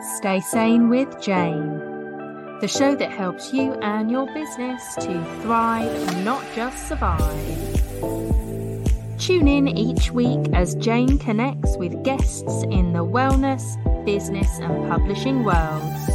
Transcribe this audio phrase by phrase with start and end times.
[0.00, 1.76] Stay Sane with Jane,
[2.60, 7.20] the show that helps you and your business to thrive, not just survive.
[9.18, 13.74] Tune in each week as Jane connects with guests in the wellness,
[14.04, 16.10] business, and publishing worlds,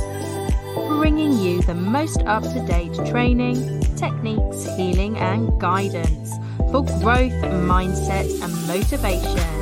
[0.88, 6.32] bringing you the most up to date training, techniques, healing, and guidance
[6.72, 7.34] for growth,
[7.68, 9.53] mindset, and motivation.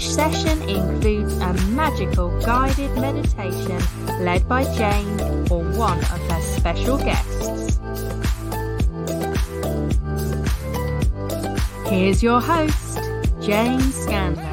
[0.00, 3.78] Each session includes a magical guided meditation
[4.24, 5.20] led by Jane
[5.50, 7.78] or one of her special guests.
[11.86, 12.98] Here's your host,
[13.42, 14.49] Jane Scanlan.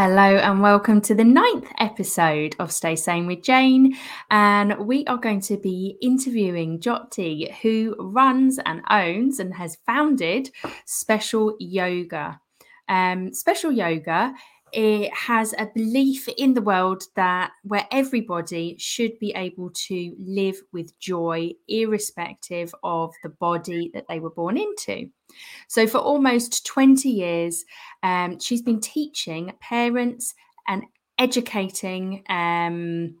[0.00, 3.96] Hello and welcome to the ninth episode of Stay Sane with Jane.
[4.30, 10.52] And we are going to be interviewing Jyoti, who runs and owns and has founded
[10.86, 12.40] Special Yoga.
[12.88, 14.34] Um, Special Yoga
[14.72, 20.60] it has a belief in the world that where everybody should be able to live
[20.72, 25.10] with joy irrespective of the body that they were born into
[25.68, 27.64] so for almost 20 years
[28.02, 30.34] um, she's been teaching parents
[30.66, 30.84] and
[31.18, 33.16] educating um,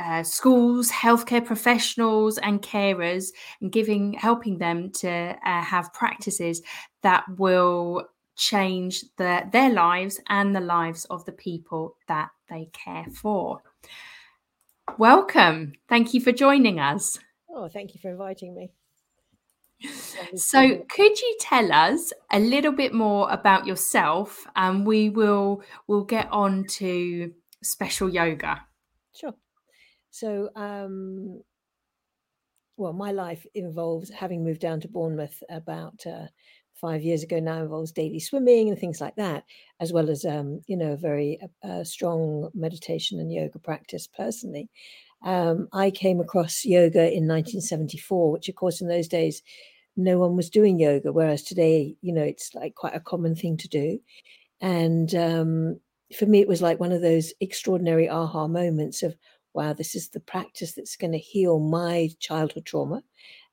[0.00, 3.28] uh, schools, healthcare professionals, and carers,
[3.60, 6.62] and giving, helping them to uh, have practices
[7.02, 13.04] that will change the, their lives and the lives of the people that they care
[13.12, 13.62] for.
[14.96, 15.74] Welcome.
[15.88, 17.18] Thank you for joining us.
[17.54, 18.72] Oh, thank you for inviting me.
[20.34, 26.04] So, could you tell us a little bit more about yourself, and we will we'll
[26.04, 28.62] get on to special yoga.
[29.14, 29.34] Sure.
[30.10, 31.42] So, um,
[32.76, 36.26] well, my life involves having moved down to Bournemouth about uh,
[36.74, 39.44] five years ago now involves daily swimming and things like that,
[39.80, 44.70] as well as um, you know a very uh, strong meditation and yoga practice personally.
[45.22, 49.42] Um, I came across yoga in 1974, which of course in those days
[50.04, 53.56] no one was doing yoga, whereas today you know it's like quite a common thing
[53.58, 54.00] to do.
[54.60, 55.80] And um,
[56.16, 59.16] for me, it was like one of those extraordinary aha moments of
[59.54, 63.02] wow, this is the practice that's going to heal my childhood trauma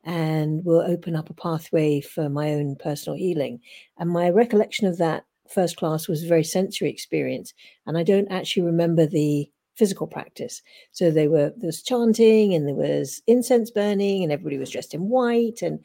[0.03, 3.59] and will open up a pathway for my own personal healing.
[3.97, 7.53] And my recollection of that first class was a very sensory experience.
[7.85, 10.61] And I don't actually remember the physical practice.
[10.91, 14.93] So they were there was chanting and there was incense burning and everybody was dressed
[14.93, 15.79] in white and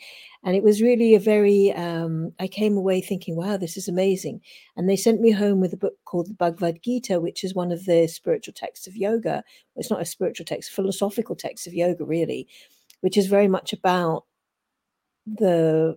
[0.44, 4.40] and it was really a very um, I came away thinking, wow, this is amazing.
[4.76, 7.70] And they sent me home with a book called the Bhagavad Gita, which is one
[7.70, 9.44] of the spiritual texts of yoga.
[9.76, 12.48] It's not a spiritual text, philosophical text of yoga, really
[13.02, 14.24] which is very much about
[15.26, 15.96] the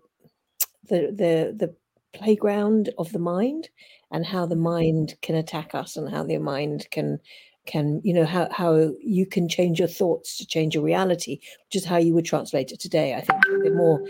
[0.89, 1.75] the the the
[2.13, 3.69] playground of the mind
[4.11, 7.19] and how the mind can attack us and how the mind can
[7.65, 11.75] can you know how how you can change your thoughts to change your reality which
[11.75, 14.05] is how you would translate it today i think a bit more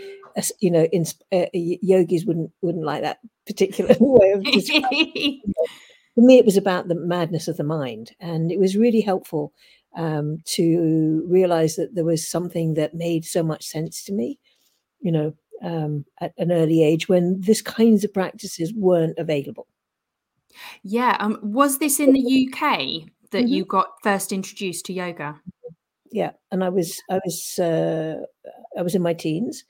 [0.60, 5.40] you know in, uh, yogis wouldn't wouldn't like that particular way of describing
[6.14, 9.52] for me it was about the madness of the mind and it was really helpful
[9.96, 14.38] um, to realize that there was something that made so much sense to me,
[15.00, 19.66] you know, um, at an early age when this kinds of practices weren't available.
[20.82, 21.16] Yeah.
[21.18, 23.48] Um, was this in the UK that mm-hmm.
[23.48, 25.40] you got first introduced to yoga?
[26.10, 28.16] Yeah, and I was I was uh,
[28.78, 29.64] I was in my teens,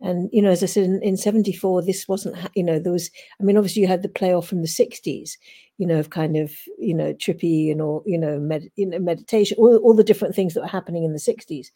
[0.00, 3.10] and you know, as I said in, in '74, this wasn't you know there was
[3.40, 5.32] I mean obviously you had the playoff from the '60s,
[5.80, 8.98] you know, of kind of, you know, trippy and all, you know, med, you know
[8.98, 11.68] meditation, all, all the different things that were happening in the 60s.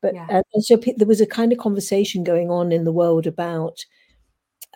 [0.00, 0.28] But yeah.
[0.30, 3.84] uh, and so there was a kind of conversation going on in the world about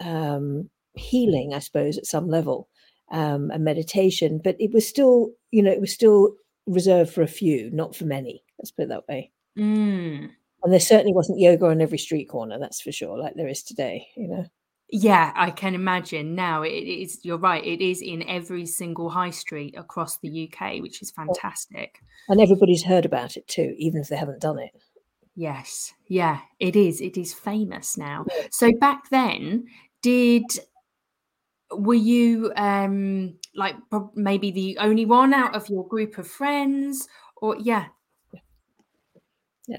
[0.00, 2.68] um, healing, I suppose, at some level,
[3.12, 4.40] um, and meditation.
[4.42, 6.34] But it was still, you know, it was still
[6.66, 8.42] reserved for a few, not for many.
[8.58, 9.30] Let's put it that way.
[9.56, 10.30] Mm.
[10.64, 13.62] And there certainly wasn't yoga on every street corner, that's for sure, like there is
[13.62, 14.46] today, you know.
[14.94, 16.62] Yeah, I can imagine now.
[16.62, 21.00] It is, you're right, it is in every single high street across the UK, which
[21.00, 21.98] is fantastic.
[22.28, 24.70] And everybody's heard about it too, even if they haven't done it.
[25.34, 27.00] Yes, yeah, it is.
[27.00, 28.26] It is famous now.
[28.50, 29.64] So back then,
[30.02, 30.44] did
[31.76, 33.74] were you um like
[34.14, 37.86] maybe the only one out of your group of friends or yeah
[39.66, 39.78] yeah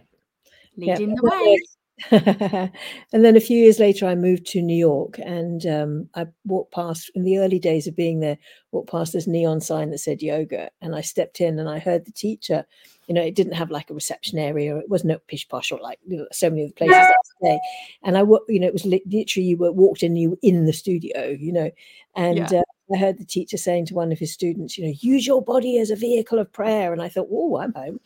[0.77, 1.15] leading yeah.
[1.15, 1.59] the way
[2.11, 6.73] and then a few years later, I moved to New York, and um, I walked
[6.73, 8.37] past in the early days of being there.
[8.71, 12.05] Walked past this neon sign that said yoga, and I stepped in and I heard
[12.05, 12.65] the teacher
[13.07, 14.77] You know, it didn't have like a reception area.
[14.77, 17.05] It wasn't pish posh or like you know, so many of the places
[17.41, 17.59] today.
[18.03, 20.73] And I, you know, it was literally you were walked in, you were in the
[20.73, 21.29] studio.
[21.29, 21.71] You know,
[22.15, 22.59] and yeah.
[22.59, 25.41] uh, I heard the teacher saying to one of his students, you know, use your
[25.41, 26.93] body as a vehicle of prayer.
[26.93, 27.99] And I thought, oh, I'm home.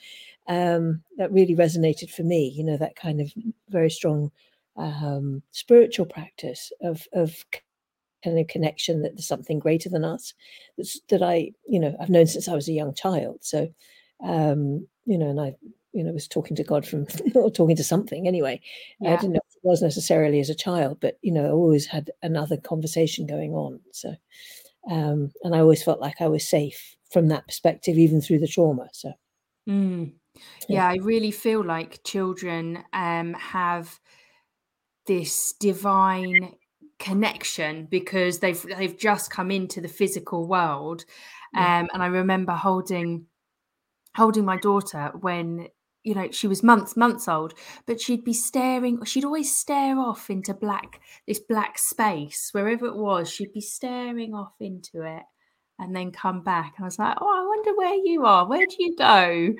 [0.48, 2.50] Um, that really resonated for me.
[2.56, 3.32] You know, that kind of
[3.70, 4.32] very strong
[4.78, 7.36] um, spiritual practice of of
[8.24, 10.34] kind of connection that there's something greater than us
[10.78, 13.40] that's, that I, you know, I've known since I was a young child.
[13.42, 13.72] So,
[14.24, 15.56] um, you know, and I,
[15.94, 18.62] you know, was talking to God from or talking to something anyway.
[19.00, 19.14] Yeah.
[19.14, 22.12] I didn't know it was necessarily as a child, but you know, I always had
[22.22, 23.80] another conversation going on.
[23.92, 24.16] So,
[24.90, 28.48] um, and I always felt like I was safe from that perspective, even through the
[28.48, 28.90] trauma.
[28.92, 29.14] So,
[29.68, 30.14] mm.
[30.68, 30.76] yeah.
[30.76, 34.00] yeah, I really feel like children um, have
[35.08, 36.54] this divine
[37.00, 41.06] connection because they've they've just come into the physical world
[41.56, 43.24] um, and i remember holding
[44.18, 45.68] holding my daughter when
[46.04, 47.54] you know she was months months old
[47.86, 52.96] but she'd be staring she'd always stare off into black this black space wherever it
[52.96, 55.24] was she'd be staring off into it
[55.80, 56.74] and then come back.
[56.78, 58.48] And i was like oh i wonder where you are.
[58.48, 59.54] Where do you go?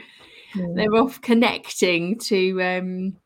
[0.56, 0.68] Yeah.
[0.76, 3.18] they're off connecting to um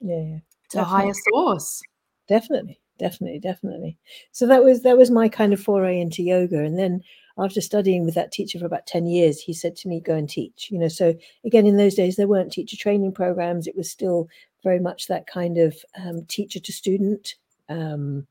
[0.00, 0.38] yeah, yeah.
[0.70, 1.82] to a higher source.
[2.28, 2.78] Definitely.
[2.98, 3.98] Definitely definitely.
[4.32, 6.62] So that was that was my kind of foray into yoga.
[6.62, 7.02] And then
[7.38, 10.28] after studying with that teacher for about 10 years he said to me go and
[10.28, 10.88] teach you know?
[10.88, 13.66] So again in those days there weren't teacher training programs.
[13.66, 14.28] It was still
[14.62, 17.34] very much that kind of um, teacher to student
[17.68, 18.26] um,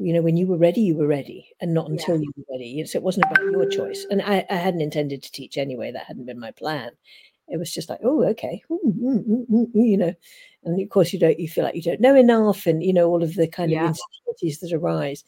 [0.00, 2.22] you know when you were ready you were ready and not until yeah.
[2.22, 4.06] you were ready so it wasn't about your choice.
[4.10, 5.90] And I, I hadn't intended to teach anyway.
[5.90, 6.90] That hadn't been my plan.
[7.48, 8.62] It was just like oh okay.
[8.68, 10.14] You know?
[10.64, 13.08] And of course you don't you feel like you don't know enough and you know
[13.08, 13.84] all of the kind yeah.
[13.84, 15.24] of insecurities that arise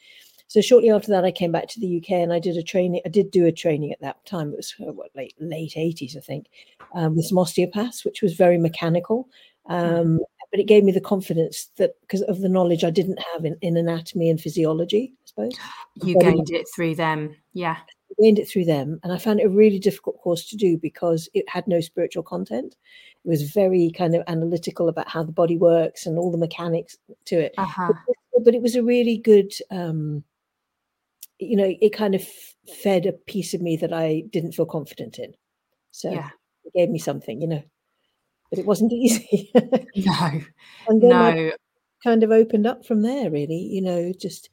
[0.51, 3.01] so shortly after that i came back to the uk and i did a training
[3.07, 6.17] i did do a training at that time it was uh, what late late 80s
[6.17, 6.47] i think
[6.95, 9.29] um, with some osteopaths which was very mechanical
[9.67, 9.73] hmm.
[9.73, 10.21] um,
[10.51, 13.57] but it gave me the confidence that because of the knowledge i didn't have in,
[13.63, 15.53] in anatomy and physiology i suppose
[16.03, 17.77] you gained it through them yeah
[18.11, 20.77] I gained it through them and i found it a really difficult course to do
[20.77, 22.75] because it had no spiritual content
[23.25, 26.97] it was very kind of analytical about how the body works and all the mechanics
[27.27, 27.55] to it.
[27.59, 27.93] Uh-huh.
[28.33, 30.25] But, but, it was a really good, um,
[31.41, 32.27] you know, it kind of
[32.83, 35.35] fed a piece of me that I didn't feel confident in.
[35.91, 36.31] So yeah.
[36.65, 37.63] it gave me something, you know,
[38.51, 39.51] but it wasn't easy.
[39.55, 40.41] no,
[40.89, 41.19] and then no.
[41.19, 41.53] I
[42.03, 43.31] kind of opened up from there.
[43.31, 44.51] Really, you know, just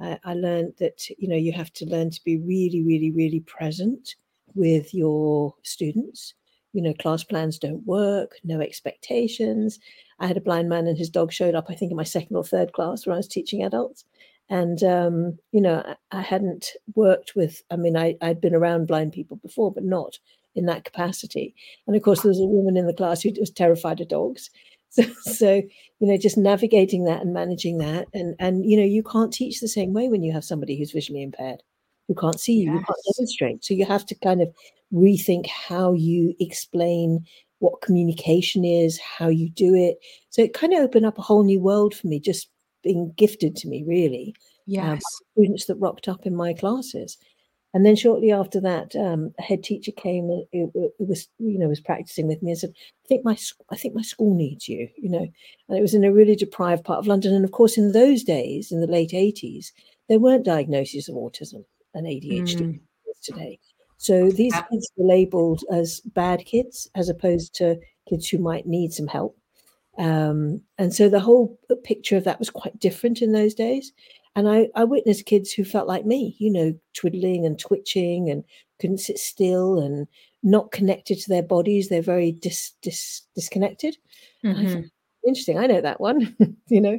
[0.00, 3.40] I, I learned that you know you have to learn to be really, really, really
[3.40, 4.16] present
[4.54, 6.34] with your students
[6.76, 9.80] you know, class plans don't work, no expectations.
[10.18, 12.36] I had a blind man and his dog showed up, I think, in my second
[12.36, 14.04] or third class when I was teaching adults.
[14.48, 15.82] And, um, you know,
[16.12, 20.18] I, hadn't worked with, I mean, I, I'd been around blind people before, but not
[20.54, 21.54] in that capacity.
[21.86, 24.50] And of course, there was a woman in the class who was terrified of dogs.
[24.88, 28.06] So, so you know, just navigating that and managing that.
[28.14, 30.92] And, and, you know, you can't teach the same way when you have somebody who's
[30.92, 31.62] visually impaired
[32.08, 32.74] who can't see you, yes.
[32.74, 33.64] you can't demonstrate.
[33.64, 34.48] So you have to kind of
[34.92, 37.24] rethink how you explain
[37.58, 39.96] what communication is, how you do it.
[40.30, 42.48] So it kind of opened up a whole new world for me, just
[42.86, 44.34] being gifted to me, really.
[44.66, 44.92] Yes.
[44.92, 44.98] Um,
[45.32, 47.18] students that rocked up in my classes.
[47.74, 51.58] And then shortly after that, um, a head teacher came and it, it, was, you
[51.58, 52.72] know, was practicing with me and said,
[53.04, 53.36] "I think my,
[53.70, 55.26] I think my school needs you," you know.
[55.68, 57.34] And it was in a really deprived part of London.
[57.34, 59.72] And of course, in those days, in the late eighties,
[60.08, 62.80] there weren't diagnoses of autism and ADHD mm.
[63.22, 63.58] today.
[63.98, 67.78] So these kids were labeled as bad kids as opposed to
[68.08, 69.36] kids who might need some help.
[69.98, 73.92] Um, and so the whole picture of that was quite different in those days.
[74.34, 78.44] And I, I witnessed kids who felt like me, you know, twiddling and twitching and
[78.78, 80.06] couldn't sit still and
[80.42, 81.88] not connected to their bodies.
[81.88, 83.96] They're very dis, dis, disconnected.
[84.44, 84.82] Mm-hmm.
[85.26, 85.58] Interesting.
[85.58, 86.36] I know that one,
[86.68, 86.98] you know.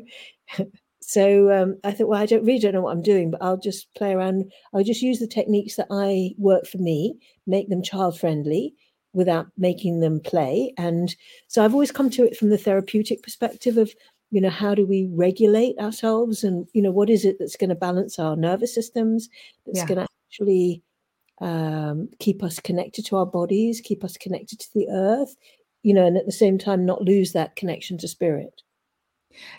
[1.01, 3.57] so um, I thought, well, I don't really don't know what I'm doing, but I'll
[3.57, 4.51] just play around.
[4.73, 8.73] I'll just use the techniques that I work for me, make them child friendly
[9.17, 10.71] without making them play.
[10.77, 11.13] And
[11.47, 13.91] so I've always come to it from the therapeutic perspective of,
[14.29, 17.69] you know, how do we regulate ourselves, and you know, what is it that's going
[17.69, 19.27] to balance our nervous systems,
[19.65, 19.85] that's yeah.
[19.87, 20.83] going to actually
[21.41, 25.35] um, keep us connected to our bodies, keep us connected to the earth,
[25.81, 28.61] you know, and at the same time not lose that connection to spirit.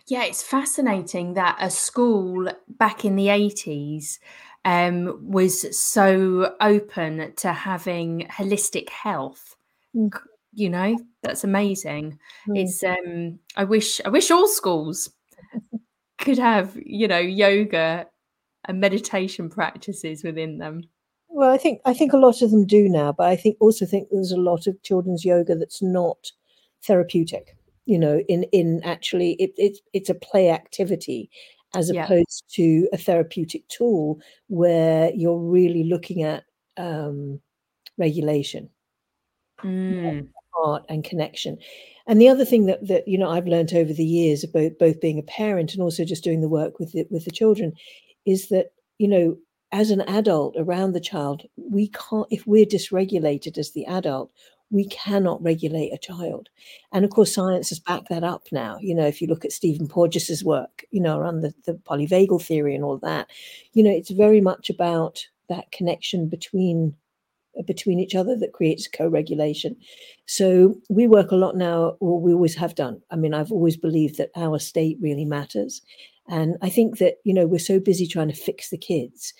[0.06, 4.18] Yeah, it's fascinating that a school back in the 80s
[4.68, 9.56] um, was so open to having holistic health.
[9.96, 10.10] Mm.
[10.52, 12.18] You know, that's amazing.
[12.46, 12.58] Mm.
[12.58, 15.10] It's um I wish I wish all schools
[16.18, 18.06] could have, you know, yoga
[18.66, 20.82] and meditation practices within them.
[21.28, 23.86] well, I think I think a lot of them do now, but I think also
[23.86, 26.30] think there's a lot of children's yoga that's not
[26.86, 27.56] therapeutic.
[27.86, 31.30] You know, in in actually it, it it's a play activity
[31.74, 32.04] as Yeah.
[32.04, 36.44] opposed to a therapeutic tool where you're really looking at
[36.76, 37.40] um,
[37.98, 38.70] regulation,
[39.62, 40.28] Mm.
[40.54, 41.58] heart, and connection.
[42.06, 45.00] And the other thing that that you know I've learned over the years about both
[45.00, 47.72] being a parent and also just doing the work with the, with the children
[48.24, 49.36] is that you know
[49.72, 54.32] as an adult around the child we can't if we're dysregulated as the adult
[54.70, 56.48] we cannot regulate a child.
[56.92, 58.78] And of course science has backed that up now.
[58.80, 62.42] You know if you look at stephen porges's work you know around the, the polyvagal
[62.42, 63.28] theory and all that
[63.72, 66.94] you know it's very much about that connection between
[67.58, 69.76] uh, between each other that creates co-regulation.
[70.26, 73.00] So we work a lot now or we always have done.
[73.10, 75.82] I mean i've always believed that our state really matters.
[76.28, 79.34] And i think that you know we're so busy trying to fix the kids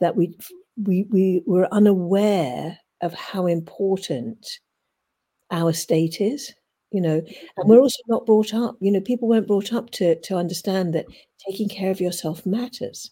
[0.00, 0.36] that we
[0.82, 4.58] we we were unaware of how important
[5.54, 6.52] our state is
[6.90, 7.22] you know
[7.56, 7.82] and we're mm-hmm.
[7.82, 11.06] also not brought up you know people weren't brought up to to understand that
[11.48, 13.10] taking care of yourself matters.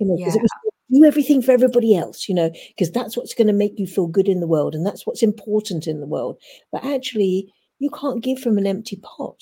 [0.00, 0.28] You know Yeah.
[0.28, 0.50] it was
[0.90, 4.06] do everything for everybody else you know because that's what's going to make you feel
[4.06, 6.40] good in the world and that's what's important in the world.
[6.72, 9.40] But actually you can't give from an empty pot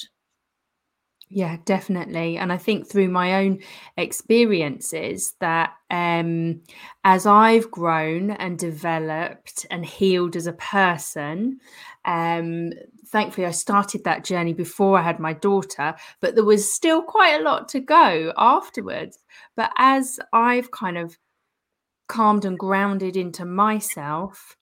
[1.29, 2.37] Yeah, definitely.
[2.39, 3.59] And I think through my own
[3.97, 6.63] experiences that um,
[7.03, 11.59] as I've grown and developed and healed as a person,
[12.05, 12.71] um,
[13.09, 17.41] thankfully I started that journey before I had my daughter, but there was still quite
[17.41, 19.19] a lot to go afterwards.
[19.57, 21.19] But as I've kind of
[22.09, 24.57] calmed and grounded into myself,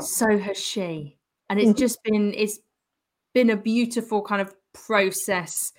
[0.00, 1.16] so has she.
[1.50, 1.76] And it's Mhm.
[1.78, 2.58] just been, it's
[3.34, 4.54] been a beautiful kind of
[4.86, 5.72] process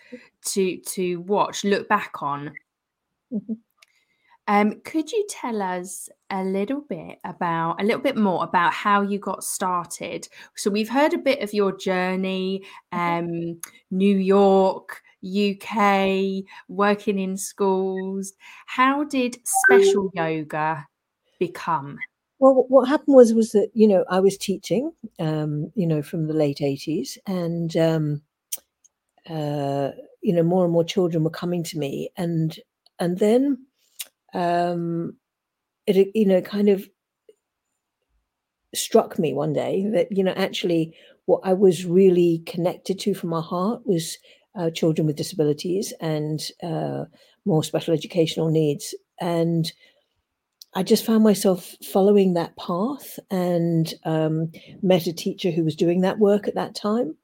[0.46, 2.52] to to watch look back on.
[3.32, 3.58] Mhm.
[4.48, 9.02] um could you tell us a little bit about a little bit more about how
[9.02, 10.28] you got started?
[10.56, 13.60] So we've heard a bit of your journey um
[13.92, 18.34] new york uk working in schools.
[18.66, 20.88] How did special yoga
[21.40, 21.98] become?
[22.40, 26.28] Well, what happened was was that you know I was teaching, um, you know, from
[26.28, 28.22] the late eighties, and um,
[29.30, 32.58] uh, you know more and more children were coming to me, and
[33.00, 33.66] and then
[34.34, 35.16] um,
[35.86, 36.88] it you know kind of
[38.74, 40.94] struck me one day that you know actually
[41.26, 44.18] what I was really connected to from my heart was
[44.56, 47.06] uh, children with disabilities and uh,
[47.46, 49.72] more special educational needs, and
[50.76, 54.52] I just found myself following that path and um,
[54.84, 57.16] met a teacher who was doing that work at that time.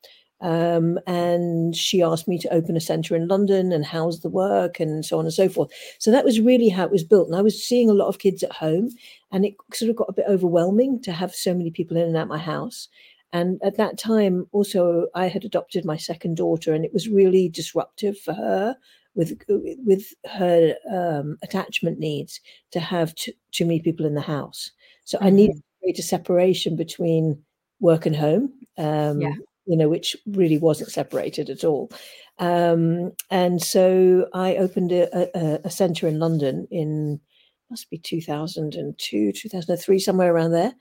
[0.41, 4.79] Um, and she asked me to open a center in London and house the work
[4.79, 5.71] and so on and so forth.
[5.99, 7.27] So that was really how it was built.
[7.27, 8.89] And I was seeing a lot of kids at home,
[9.31, 12.17] and it sort of got a bit overwhelming to have so many people in and
[12.17, 12.89] out my house.
[13.33, 17.49] And at that time, also, I had adopted my second daughter, and it was really
[17.49, 18.77] disruptive for her
[19.15, 19.41] with
[19.85, 24.71] with her um, attachment needs to have t- too many people in the house.
[25.05, 27.41] So I needed to create a separation between
[27.79, 29.33] work and home, um, Yeah.
[29.65, 31.91] You know, which really wasn't separated at all.
[32.39, 37.21] Um, and so I opened a, a, a center in London in
[37.69, 40.73] must be 2002, 2003, somewhere around there.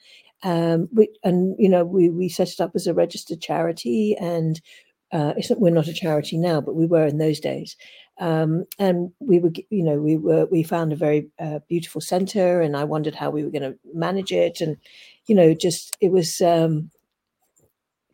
[0.42, 4.60] Um, we, and you know, we we set it up as a registered charity, and
[5.12, 7.76] uh, not, we're not a charity now, but we were in those days.
[8.20, 12.60] Um, and we were, you know, we were we found a very uh, beautiful center,
[12.60, 14.76] and I wondered how we were going to manage it, and
[15.26, 16.90] you know, just it was um,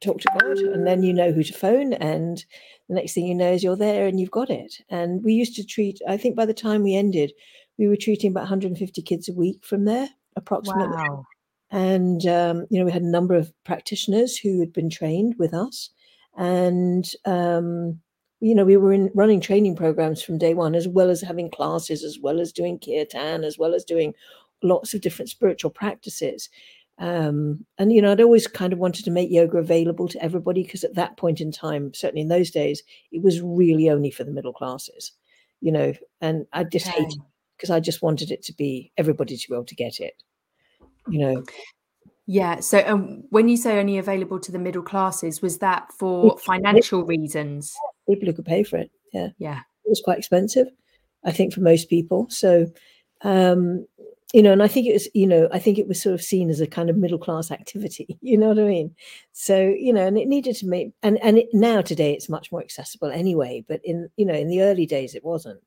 [0.00, 2.44] talk to God, and then you know who to phone, and
[2.88, 4.80] the next thing you know is you're there and you've got it.
[4.88, 7.32] And we used to treat, I think by the time we ended,
[7.78, 10.96] we were treating about 150 kids a week from there, approximately.
[10.96, 11.24] wow
[11.70, 15.54] And um, you know, we had a number of practitioners who had been trained with
[15.54, 15.90] us,
[16.36, 18.00] and um,
[18.40, 21.50] you know, we were in running training programs from day one, as well as having
[21.50, 24.14] classes, as well as doing kirtan, as well as doing
[24.62, 26.48] lots of different spiritual practices.
[27.00, 30.62] Um, and you know, I'd always kind of wanted to make yoga available to everybody
[30.62, 34.22] because at that point in time, certainly in those days, it was really only for
[34.22, 35.12] the middle classes,
[35.62, 35.94] you know.
[36.20, 37.22] And I just hated Okay.
[37.56, 40.22] because I just wanted it to be everybody to be able to get it,
[41.08, 41.42] you know.
[42.26, 42.60] Yeah.
[42.60, 47.04] So, um, when you say only available to the middle classes, was that for financial
[47.04, 47.74] reasons?
[48.06, 49.28] People who could pay for it, yeah.
[49.38, 49.60] Yeah.
[49.84, 50.68] it was quite expensive,
[51.24, 52.26] I think, for most people.
[52.28, 52.66] So,
[53.22, 53.86] um,
[54.32, 56.22] you know, and I think it was, you know, I think it was sort of
[56.22, 58.18] seen as a kind of middle class activity.
[58.22, 58.94] You know what I mean?
[59.32, 62.52] So, you know, and it needed to make, and and it, now today it's much
[62.52, 63.64] more accessible anyway.
[63.68, 65.60] But in, you know, in the early days it wasn't.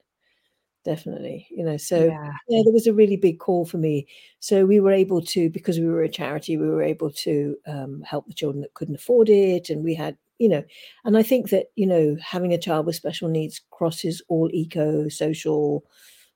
[0.85, 1.47] definitely.
[1.49, 2.31] You know, so yeah.
[2.49, 4.07] yeah, there was a really big call for me.
[4.39, 8.01] So we were able to, because we were a charity, we were able to um,
[8.05, 10.63] help the children that couldn't afford it, and we had, you know,
[11.05, 15.07] and I think that you know having a child with special needs crosses all eco
[15.09, 15.85] social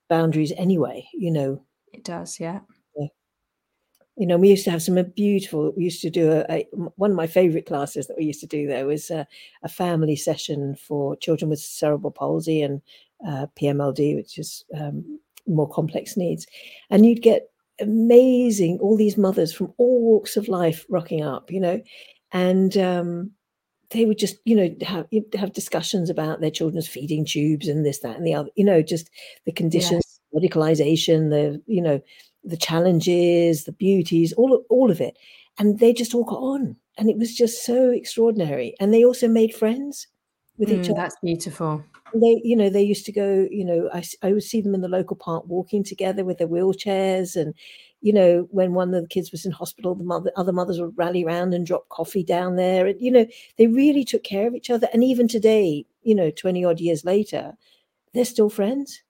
[0.10, 1.08] boundaries anyway.
[1.14, 2.60] You know, it does, yeah.
[4.18, 5.74] You know, we used to have some beautiful.
[5.78, 8.48] We used to do a, a one of my favorite classes that we used to
[8.48, 9.28] do there was a,
[9.62, 12.82] a family session for children with cerebral palsy and
[13.28, 16.48] uh, PMLD, which is um, more complex needs,
[16.90, 21.60] and you'd get amazing all these mothers from all walks of life rocking up, you
[21.60, 21.80] know,
[22.32, 23.30] and um,
[23.92, 25.06] they would just you know have
[25.38, 28.82] have discussions about their children's feeding tubes and this that and the other, you know,
[28.82, 29.12] just
[29.46, 30.52] the conditions, yes.
[30.52, 32.02] medicalization, the you know
[32.48, 35.18] the challenges, the beauties, all of, all of it.
[35.60, 36.76] And they just all got on.
[36.98, 38.76] And it was just so extraordinary.
[38.80, 40.08] And they also made friends
[40.58, 41.02] with mm, each other.
[41.02, 41.84] That's beautiful.
[42.14, 44.82] They, you know, they used to go, you know, I, I would see them in
[44.82, 47.36] the local park walking together with their wheelchairs.
[47.36, 47.54] And,
[48.02, 50.98] you know, when one of the kids was in hospital, the mother, other mothers would
[50.98, 52.88] rally around and drop coffee down there.
[52.88, 53.26] And, you know,
[53.58, 54.88] they really took care of each other.
[54.94, 57.58] And even today, you know, 20 odd years later,
[58.14, 59.02] they're still friends.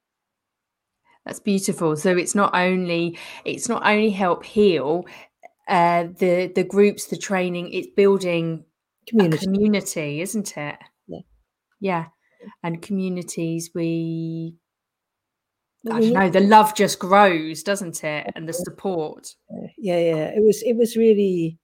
[1.27, 1.97] That's beautiful.
[1.97, 5.05] So it's not only it's not only help heal
[5.67, 7.73] uh, the the groups, the training.
[7.73, 8.63] It's building
[9.09, 10.77] community, community isn't it?
[11.05, 11.19] Yeah,
[11.81, 12.05] yeah.
[12.63, 14.55] And communities, we
[15.91, 16.29] I don't know.
[16.29, 18.31] The love just grows, doesn't it?
[18.33, 19.35] And the support.
[19.77, 20.31] Yeah, yeah.
[20.33, 20.63] It was.
[20.63, 21.59] It was really.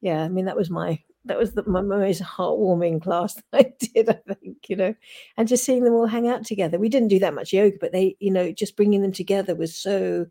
[0.00, 0.22] Yeah.
[0.22, 4.08] I mean, that was my that was the, my most heartwarming class that I did,
[4.08, 4.94] I think, you know,
[5.36, 6.78] and just seeing them all hang out together.
[6.78, 9.76] We didn't do that much yoga, but they, you know, just bringing them together was
[9.76, 10.26] so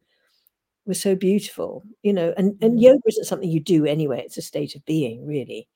[0.86, 2.82] was so beautiful, you know, and, and mm.
[2.82, 4.24] yoga isn't something you do anyway.
[4.25, 5.68] It's a state of being, really.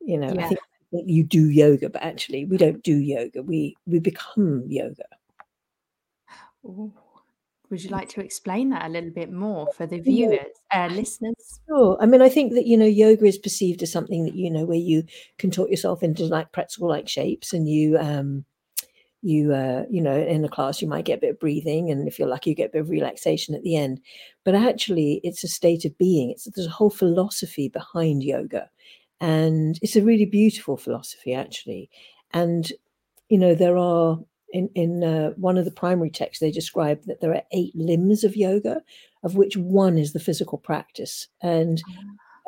[0.00, 0.44] You know, yeah.
[0.44, 0.60] I think
[0.92, 3.42] you do yoga, but actually we don't do yoga.
[3.42, 5.04] We we become yoga.
[6.64, 6.92] Ooh.
[7.70, 11.60] Would you like to explain that a little bit more for the viewers, uh, listeners?
[11.68, 11.96] Sure.
[12.00, 14.64] I mean, I think that, you know, yoga is perceived as something that, you know,
[14.64, 15.02] where you
[15.38, 18.44] contort yourself into like pretzel like shapes and you, um,
[19.22, 21.90] you, uh, you know, in a class, you might get a bit of breathing.
[21.90, 24.00] And if you're lucky, you get a bit of relaxation at the end.
[24.44, 26.30] But actually, it's a state of being.
[26.30, 28.70] It's there's a whole philosophy behind yoga.
[29.20, 31.90] And it's a really beautiful philosophy, actually.
[32.32, 32.70] And,
[33.28, 34.20] you know, there are
[34.52, 38.24] in in uh, one of the primary texts they describe that there are eight limbs
[38.24, 38.82] of yoga
[39.22, 41.82] of which one is the physical practice and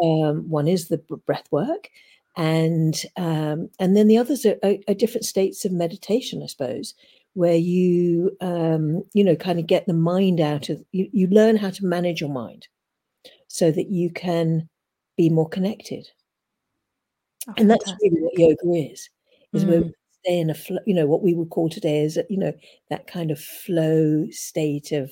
[0.00, 0.06] ah.
[0.06, 1.90] um, one is the breath work
[2.36, 6.94] and um, and then the others are, are, are, different states of meditation i suppose
[7.34, 11.56] where you um, you know kind of get the mind out of you, you learn
[11.56, 12.68] how to manage your mind
[13.48, 14.68] so that you can
[15.16, 16.06] be more connected
[17.48, 19.10] oh, and that's really what yoga is
[19.52, 19.92] is mm.
[20.28, 22.52] Stay in a flow, you know, what we would call today is, you know,
[22.90, 25.10] that kind of flow state of,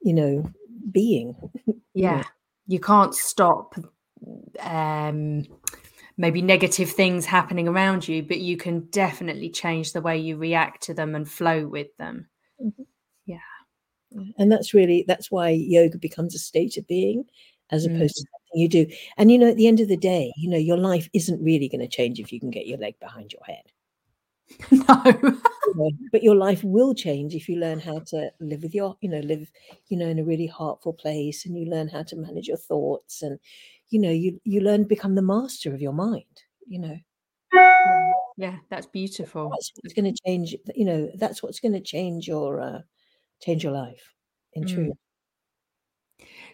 [0.00, 0.50] you know,
[0.90, 1.34] being.
[1.96, 2.24] Yeah.
[2.66, 3.76] You can't stop
[4.58, 5.44] um
[6.16, 10.82] maybe negative things happening around you, but you can definitely change the way you react
[10.84, 12.26] to them and flow with them.
[12.60, 12.82] Mm-hmm.
[13.26, 13.36] Yeah.
[14.38, 17.26] And that's really that's why yoga becomes a state of being
[17.70, 18.22] as opposed mm.
[18.22, 18.86] to something you do.
[19.16, 21.68] And you know, at the end of the day, you know, your life isn't really
[21.68, 23.70] going to change if you can get your leg behind your head.
[25.76, 25.90] No.
[26.12, 29.20] but your life will change if you learn how to live with your, you know,
[29.20, 29.50] live,
[29.88, 33.22] you know, in a really heartful place and you learn how to manage your thoughts
[33.22, 33.40] and,
[33.88, 36.96] you know, you you learn to become the master of your mind, you know.
[38.36, 39.50] Yeah, that's beautiful.
[39.50, 42.80] That's what's going to change, you know, that's what's going to change your uh
[43.40, 44.12] change your life
[44.52, 44.74] in mm.
[44.74, 44.96] truth.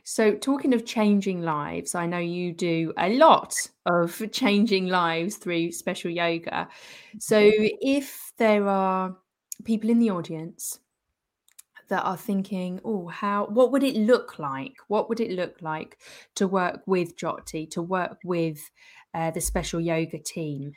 [0.05, 3.55] So, talking of changing lives, I know you do a lot
[3.87, 6.69] of changing lives through special yoga.
[7.19, 9.17] So, if there are
[9.65, 10.79] people in the audience
[11.89, 14.77] that are thinking, oh, how, what would it look like?
[14.89, 15.99] What would it look like
[16.37, 18.71] to work with Jyoti, to work with
[19.13, 20.73] uh, the special yoga team?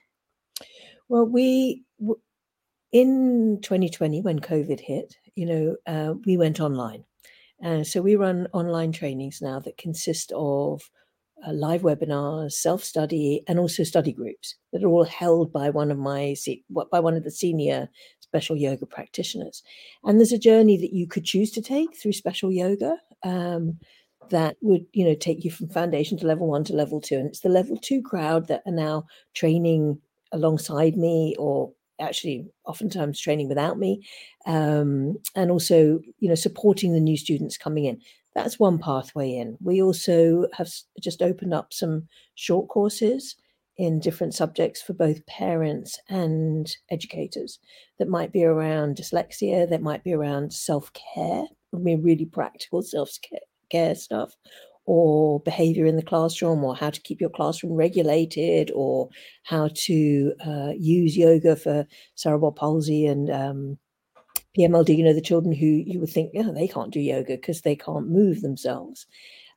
[1.08, 1.84] Well, we,
[2.92, 7.06] in 2020, when COVID hit, you know, uh, we went online.
[7.64, 10.90] Uh, so we run online trainings now that consist of
[11.48, 15.98] uh, live webinars, self-study, and also study groups that are all held by one of
[15.98, 16.36] my
[16.92, 19.64] by one of the senior special yoga practitioners.
[20.04, 23.80] And there's a journey that you could choose to take through special yoga um,
[24.30, 27.16] that would you know take you from foundation to level one to level two.
[27.16, 30.00] And it's the level two crowd that are now training
[30.32, 34.06] alongside me or actually oftentimes training without me
[34.46, 38.00] um, and also you know supporting the new students coming in.
[38.36, 39.58] That's one pathway in.
[39.62, 43.36] We also have just opened up some short courses
[43.78, 47.60] in different subjects for both parents and educators
[47.98, 52.82] that might be around dyslexia, that might be around self care, I mean, really practical
[52.82, 53.12] self
[53.70, 54.36] care stuff,
[54.86, 59.10] or behavior in the classroom, or how to keep your classroom regulated, or
[59.44, 63.78] how to uh, use yoga for cerebral palsy and um,
[64.58, 64.98] PMLD.
[64.98, 67.76] You know, the children who you would think, yeah, they can't do yoga because they
[67.76, 69.06] can't move themselves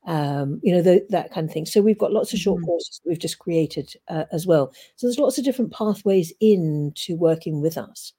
[0.07, 1.67] um, you know, the, that kind of thing.
[1.67, 2.67] So we've got lots of short mm-hmm.
[2.67, 4.73] courses we've just created uh, as well.
[4.95, 8.12] So there's lots of different pathways into working with us,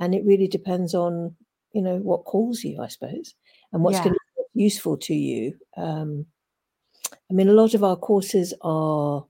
[0.00, 1.36] and it really depends on
[1.72, 3.34] you know what calls you, I suppose,
[3.72, 4.04] and what's yeah.
[4.04, 4.20] going to
[4.54, 5.54] be useful to you.
[5.76, 6.26] Um,
[7.30, 9.24] I mean, a lot of our courses are.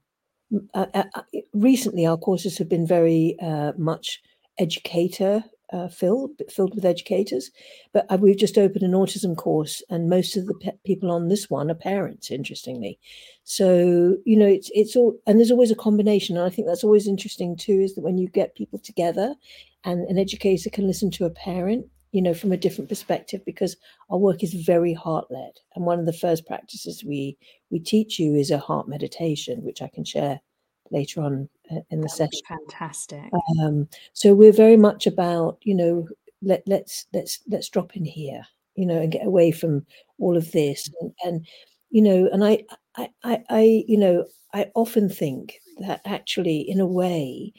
[0.75, 4.23] Uh, uh, uh, recently, our courses have been very uh, much
[4.59, 5.43] educator
[5.73, 7.51] uh, filled filled with educators.
[7.93, 11.29] But uh, we've just opened an autism course, and most of the pe- people on
[11.29, 12.31] this one are parents.
[12.31, 12.99] Interestingly,
[13.43, 16.37] so you know it's it's all and there's always a combination.
[16.37, 17.81] And I think that's always interesting too.
[17.81, 19.35] Is that when you get people together,
[19.85, 23.77] and an educator can listen to a parent, you know, from a different perspective, because
[24.09, 25.51] our work is very heart led.
[25.75, 27.37] And one of the first practices we
[27.71, 30.41] we teach you is a heart meditation, which I can share
[30.93, 32.41] later on uh, in the session.
[32.47, 33.31] Fantastic.
[33.61, 36.07] Um, so we're very much about you know
[36.41, 38.47] let let's let's let's drop in here,
[38.77, 39.85] you know, and get away from
[40.21, 41.47] all of this, and, and
[41.91, 42.63] you know, and I,
[42.97, 47.53] I I I you know I often think that actually in a way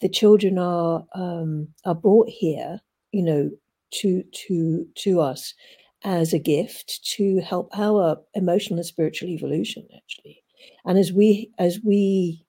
[0.00, 2.80] the children are um, are brought here,
[3.12, 3.50] you know,
[3.92, 5.54] to to to us
[6.02, 10.42] as a gift to help our emotional and spiritual evolution actually
[10.84, 12.44] and as we as we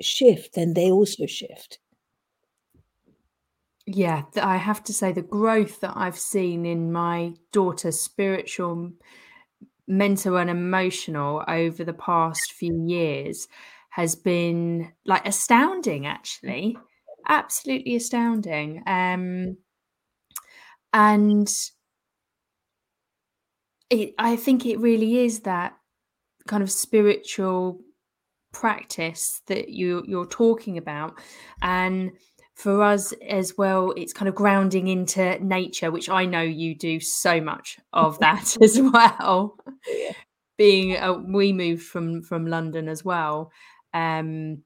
[0.00, 1.78] shift, then they also shift.
[3.86, 8.92] Yeah, I have to say the growth that I've seen in my daughter's spiritual,
[9.86, 13.46] mental, and emotional over the past few years
[13.90, 16.78] has been like astounding, actually.
[17.28, 18.82] Absolutely astounding.
[18.86, 19.58] Um,
[20.94, 21.52] and
[23.90, 25.76] it, I think it really is that
[26.46, 27.80] kind of spiritual
[28.52, 31.18] practice that you you're talking about
[31.60, 32.12] and
[32.54, 37.00] for us as well it's kind of grounding into nature which i know you do
[37.00, 39.56] so much of that as well
[39.88, 40.12] yeah.
[40.56, 43.50] being uh, we moved from from london as well
[43.92, 44.62] um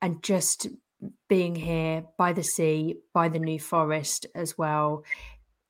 [0.00, 0.66] and just
[1.30, 5.02] being here by the sea by the new forest as well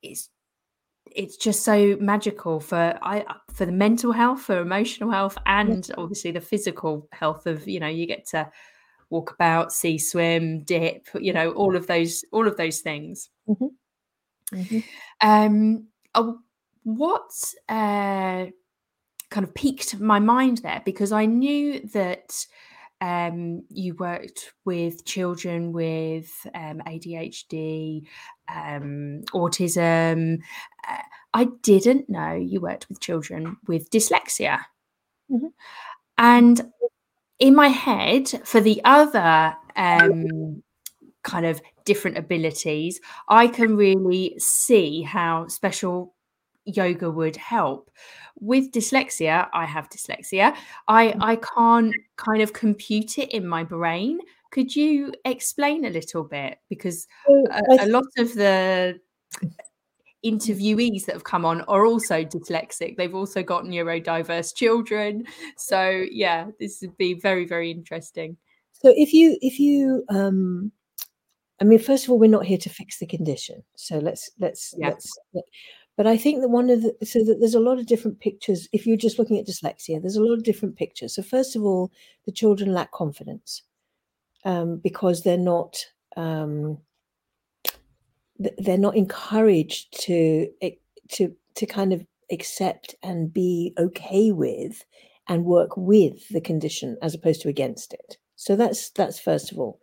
[0.02, 0.30] it's
[1.14, 5.94] it's just so magical for I for the mental health, for emotional health, and yeah.
[5.98, 8.50] obviously the physical health of you know you get to
[9.10, 13.30] walk about, see, swim, dip, you know all of those all of those things.
[13.48, 14.56] Mm-hmm.
[14.56, 14.78] Mm-hmm.
[15.28, 16.38] Um, oh,
[16.82, 17.30] what
[17.68, 18.46] uh,
[19.30, 22.46] kind of piqued my mind there because I knew that
[23.00, 28.06] um, you worked with children with um, ADHD,
[28.48, 30.38] um, autism.
[30.86, 34.60] Uh, I didn't know you worked with children with dyslexia.
[35.30, 35.46] Mm-hmm.
[36.18, 36.72] And
[37.38, 40.62] in my head, for the other um,
[41.22, 46.14] kind of different abilities, I can really see how special
[46.64, 47.90] yoga would help.
[48.38, 50.56] With dyslexia i have dyslexia.
[50.88, 51.16] I mm.
[51.20, 54.20] i can't kind of compute it in my brain.
[54.50, 56.58] Could you explain a little bit?
[56.68, 58.98] Because a, a lot of the
[60.24, 62.96] interviewees that have come on are also dyslexic.
[62.96, 65.24] They've also got neurodiverse children.
[65.56, 68.36] So yeah this would be very very interesting.
[68.72, 70.72] So if you if you um
[71.60, 73.62] i mean first of all we're not here to fix the condition.
[73.76, 74.88] So let's let's yeah.
[74.88, 75.10] let's
[75.96, 78.68] but I think that one of the so that there's a lot of different pictures.
[78.72, 81.14] If you're just looking at dyslexia, there's a lot of different pictures.
[81.14, 81.92] So first of all,
[82.26, 83.62] the children lack confidence
[84.44, 85.84] um, because they're not
[86.16, 86.78] um,
[88.38, 90.48] they're not encouraged to
[91.10, 94.84] to to kind of accept and be okay with
[95.28, 98.16] and work with the condition as opposed to against it.
[98.36, 99.80] So that's that's first of all.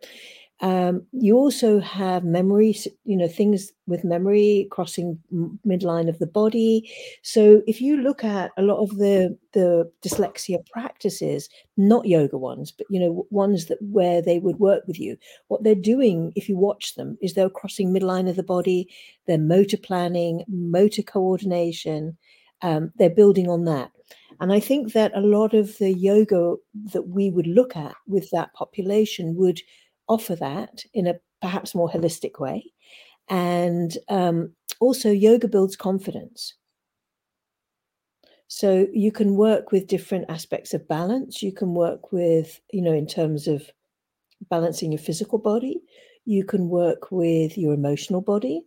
[0.60, 5.18] Um, you also have memory, you know, things with memory crossing
[5.66, 6.90] midline of the body.
[7.22, 12.72] So if you look at a lot of the the dyslexia practices, not yoga ones,
[12.72, 15.16] but you know, ones that where they would work with you,
[15.46, 18.88] what they're doing, if you watch them, is they're crossing midline of the body.
[19.26, 22.16] They're motor planning, motor coordination.
[22.62, 23.92] Um, they're building on that.
[24.40, 26.56] And I think that a lot of the yoga
[26.92, 29.60] that we would look at with that population would
[30.08, 32.72] offer that in a perhaps more holistic way.
[33.28, 36.54] And um, also, yoga builds confidence.
[38.48, 41.42] So you can work with different aspects of balance.
[41.42, 43.70] You can work with, you know, in terms of
[44.48, 45.82] balancing your physical body.
[46.28, 48.62] You can work with your emotional body.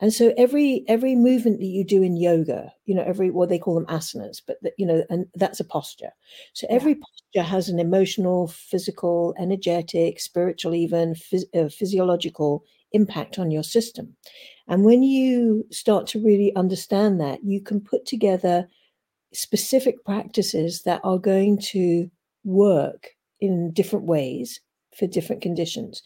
[0.00, 3.58] And so every every movement that you do in yoga, you know, every what they
[3.58, 6.10] call them asanas, but that, you know, and that's a posture.
[6.54, 6.98] So every yeah.
[7.00, 14.16] posture has an emotional, physical, energetic, spiritual, even phys- uh, physiological impact on your system.
[14.66, 18.68] And when you start to really understand that, you can put together
[19.32, 22.10] specific practices that are going to
[22.42, 24.60] work in different ways
[24.96, 26.02] for different conditions.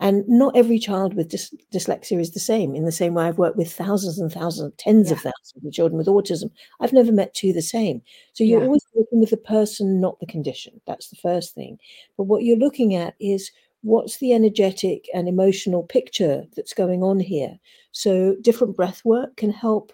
[0.00, 2.74] And not every child with dys- dyslexia is the same.
[2.74, 5.14] In the same way, I've worked with thousands and thousands, tens yeah.
[5.14, 6.50] of thousands of children with autism.
[6.80, 8.02] I've never met two the same.
[8.32, 8.66] So you're yeah.
[8.66, 10.80] always working with the person, not the condition.
[10.86, 11.78] That's the first thing.
[12.16, 13.50] But what you're looking at is
[13.82, 17.58] what's the energetic and emotional picture that's going on here.
[17.92, 19.92] So different breath work can help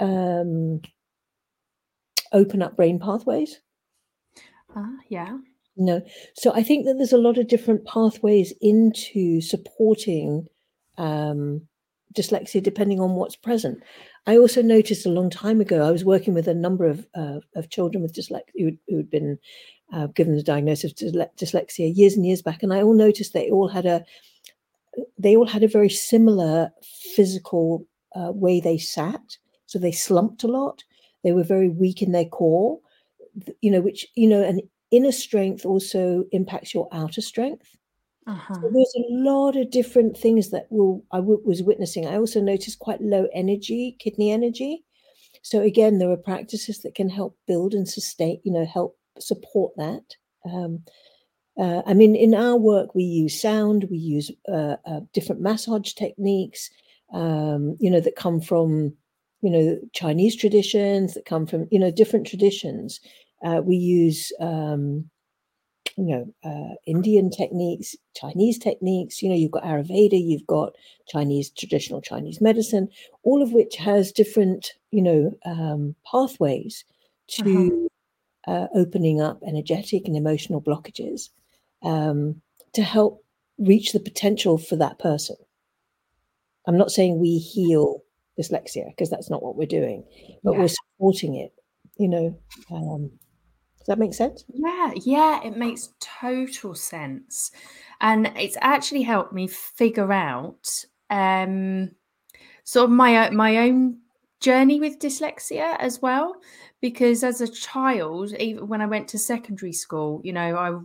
[0.00, 0.80] um,
[2.32, 3.60] open up brain pathways.
[4.76, 5.38] Uh, yeah.
[5.78, 6.02] No.
[6.34, 10.48] So I think that there's a lot of different pathways into supporting
[10.98, 11.62] um,
[12.14, 13.82] dyslexia depending on what's present.
[14.26, 17.38] I also noticed a long time ago, I was working with a number of, uh,
[17.54, 19.38] of children with dyslexia who had been
[19.92, 23.50] uh, given the diagnosis of dyslexia years and years back, and I all noticed they
[23.50, 24.04] all had a
[25.16, 26.70] they all had a very similar
[27.14, 27.86] physical
[28.16, 29.38] uh, way they sat.
[29.66, 30.82] So they slumped a lot.
[31.22, 32.80] They were very weak in their core,
[33.60, 34.60] you know, which you know, and
[34.90, 37.76] inner strength also impacts your outer strength.
[38.26, 38.54] Uh-huh.
[38.54, 42.06] So there's a lot of different things that will I w- was witnessing.
[42.06, 44.84] I also noticed quite low energy, kidney energy.
[45.42, 49.72] So again, there are practices that can help build and sustain, you know, help support
[49.76, 50.02] that.
[50.44, 50.82] Um,
[51.58, 55.92] uh, I mean, in our work, we use sound, we use uh, uh, different massage
[55.94, 56.70] techniques,
[57.12, 58.94] um, you know, that come from,
[59.40, 63.00] you know, Chinese traditions, that come from, you know, different traditions.
[63.44, 65.08] Uh, we use, um,
[65.96, 69.22] you know, uh, Indian techniques, Chinese techniques.
[69.22, 70.74] You know, you've got Ayurveda, you've got
[71.08, 72.88] Chinese traditional Chinese medicine,
[73.22, 76.84] all of which has different, you know, um, pathways
[77.28, 77.88] to
[78.46, 78.52] uh-huh.
[78.52, 81.30] uh, opening up energetic and emotional blockages
[81.82, 82.40] um,
[82.72, 83.24] to help
[83.58, 85.36] reach the potential for that person.
[86.66, 88.02] I'm not saying we heal
[88.38, 90.04] dyslexia because that's not what we're doing,
[90.44, 90.58] but yeah.
[90.60, 91.52] we're supporting it.
[91.98, 92.38] You know,
[92.70, 93.10] um,
[93.88, 94.44] that make sense?
[94.52, 97.50] Yeah, yeah, it makes total sense.
[98.00, 101.90] And it's actually helped me figure out um
[102.64, 103.98] sort of my my own
[104.40, 106.36] journey with dyslexia as well
[106.80, 110.78] because as a child even when I went to secondary school, you know, I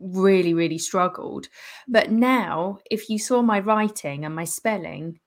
[0.00, 1.48] really really struggled.
[1.88, 5.20] But now if you saw my writing and my spelling,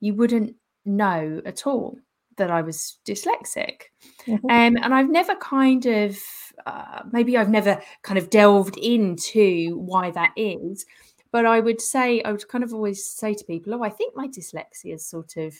[0.00, 1.98] you wouldn't know at all
[2.36, 3.82] that I was dyslexic.
[4.26, 4.46] Mm-hmm.
[4.46, 6.18] Um, and I've never kind of
[6.66, 10.84] uh, maybe I've never kind of delved into why that is,
[11.30, 14.14] but I would say I would kind of always say to people, "Oh, I think
[14.16, 15.54] my dyslexia is sort of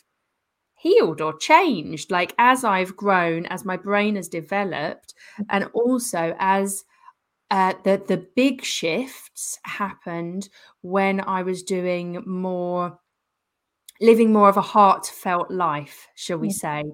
[0.75, 5.45] healed or changed, like as I've grown, as my brain has developed, mm-hmm.
[5.51, 6.85] and also as."
[7.51, 10.49] Uh, the the big shifts happened
[10.81, 12.99] when I was doing more
[14.03, 16.85] living more of a heartfelt life, shall we say,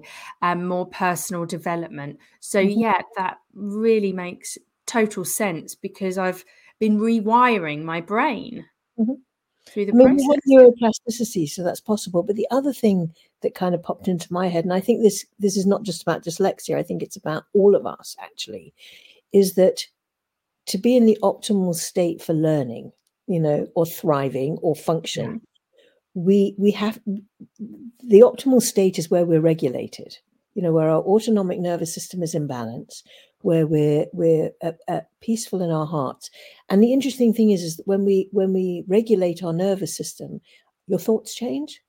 [0.41, 2.19] and more personal development.
[2.39, 2.79] So, mm-hmm.
[2.79, 6.45] yeah, that really makes total sense because I've
[6.79, 8.65] been rewiring my brain
[8.97, 9.13] mm-hmm.
[9.67, 10.39] through the I mean, process.
[10.45, 12.23] We have neuroplasticity, so that's possible.
[12.23, 15.25] But the other thing that kind of popped into my head, and I think this
[15.39, 18.73] this is not just about dyslexia, I think it's about all of us actually,
[19.33, 19.85] is that
[20.67, 22.91] to be in the optimal state for learning,
[23.25, 25.41] you know, or thriving or function,
[26.13, 26.99] we we have
[28.03, 30.17] the optimal state is where we're regulated
[30.53, 33.03] you know where our autonomic nervous system is in balance
[33.41, 36.29] where we're we're at, at peaceful in our hearts.
[36.69, 40.41] And the interesting thing is is that when we when we regulate our nervous system
[40.87, 41.81] your thoughts change.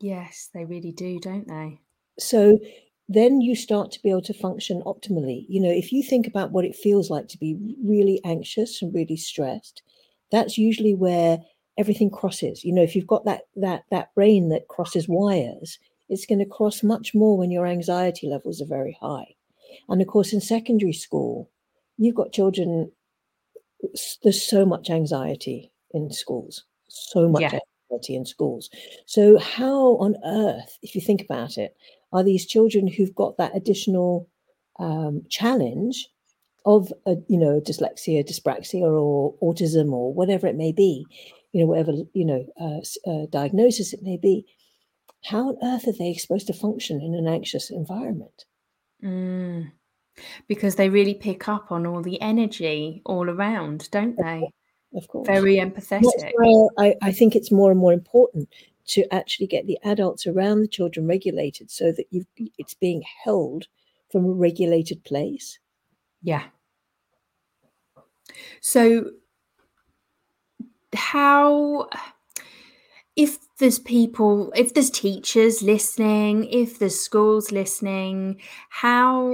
[0.00, 1.80] Yes they really do don't they?
[2.18, 2.58] So
[3.08, 5.46] then you start to be able to function optimally.
[5.48, 8.94] You know if you think about what it feels like to be really anxious and
[8.94, 9.82] really stressed
[10.30, 11.38] that's usually where
[11.78, 12.64] everything crosses.
[12.64, 16.44] You know, if you've got that that that brain that crosses wires, it's going to
[16.44, 19.34] cross much more when your anxiety levels are very high.
[19.88, 21.50] And of course, in secondary school,
[21.96, 22.90] you've got children.
[24.22, 27.58] There's so much anxiety in schools, so much yeah.
[27.90, 28.70] anxiety in schools.
[29.06, 31.76] So, how on earth, if you think about it,
[32.12, 34.28] are these children who've got that additional
[34.78, 36.08] um, challenge
[36.64, 41.06] of a, you know dyslexia, dyspraxia, or autism, or whatever it may be?
[41.52, 44.46] You know, whatever, you know, uh, uh, diagnosis it may be,
[45.24, 48.44] how on earth are they supposed to function in an anxious environment?
[49.02, 49.70] Mm.
[50.48, 54.50] Because they really pick up on all the energy all around, don't they?
[54.94, 55.26] of course.
[55.26, 56.30] Very empathetic.
[56.78, 58.48] I, I think it's more and more important
[58.88, 62.24] to actually get the adults around the children regulated so that you
[62.58, 63.66] it's being held
[64.10, 65.58] from a regulated place.
[66.22, 66.44] Yeah.
[68.60, 69.10] So,
[70.94, 71.88] how,
[73.16, 79.32] if there's people, if there's teachers listening, if there's schools listening, how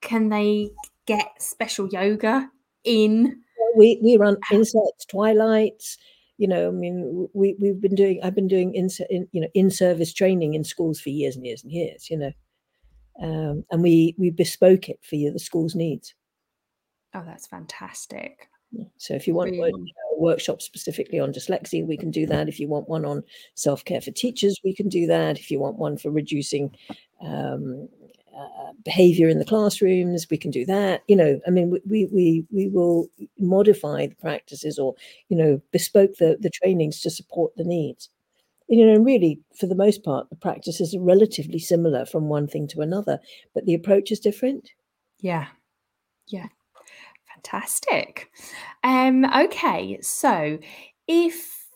[0.00, 0.70] can they
[1.06, 2.50] get special yoga
[2.84, 3.40] in?
[3.76, 5.96] We we run insets, twilights.
[6.36, 8.20] You know, I mean, we we've been doing.
[8.22, 11.46] I've been doing in, in you know in service training in schools for years and
[11.46, 12.10] years and years.
[12.10, 12.32] You know,
[13.22, 16.14] um, and we we bespoke it for you the school's needs.
[17.14, 18.48] Oh, that's fantastic.
[18.96, 19.72] So if you want a
[20.16, 22.48] workshop specifically on dyslexia, we can do that.
[22.48, 23.22] If you want one on
[23.54, 25.38] self care for teachers, we can do that.
[25.38, 26.74] If you want one for reducing
[27.20, 27.88] um,
[28.36, 31.02] uh, behavior in the classrooms, we can do that.
[31.08, 33.08] You know, I mean, we we we, we will
[33.38, 34.94] modify the practices or
[35.28, 38.08] you know bespoke the the trainings to support the needs.
[38.68, 42.46] You know, and really, for the most part, the practices are relatively similar from one
[42.46, 43.18] thing to another,
[43.54, 44.70] but the approach is different.
[45.20, 45.48] Yeah.
[46.28, 46.48] Yeah.
[47.44, 48.30] Fantastic.
[48.84, 50.58] Um, okay, so
[51.06, 51.66] if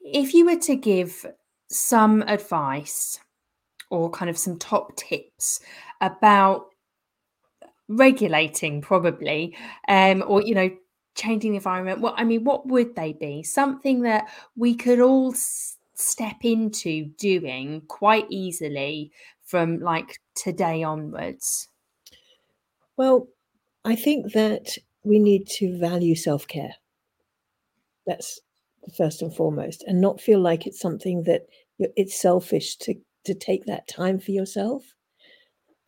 [0.00, 1.26] if you were to give
[1.68, 3.18] some advice
[3.90, 5.60] or kind of some top tips
[6.00, 6.66] about
[7.88, 9.54] regulating probably
[9.88, 10.70] um or you know
[11.14, 14.24] changing the environment what i mean what would they be something that
[14.56, 19.12] we could all s- step into doing quite easily
[19.44, 21.68] from like today onwards
[22.96, 23.28] Well,
[23.84, 26.74] I think that we need to value self care.
[28.06, 28.40] That's
[28.96, 31.46] first and foremost, and not feel like it's something that
[31.78, 32.94] it's selfish to
[33.24, 34.84] to take that time for yourself.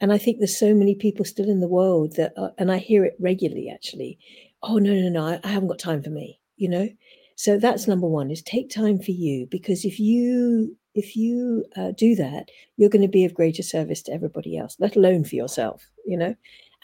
[0.00, 2.78] And I think there's so many people still in the world that, are, and I
[2.78, 4.18] hear it regularly actually.
[4.62, 5.40] Oh no no no!
[5.42, 6.40] I, haven't got time for me.
[6.56, 6.88] You know,
[7.36, 11.92] so that's number one: is take time for you because if you if you uh,
[11.92, 15.34] do that, you're going to be of greater service to everybody else, let alone for
[15.34, 15.86] yourself.
[16.06, 16.34] You know,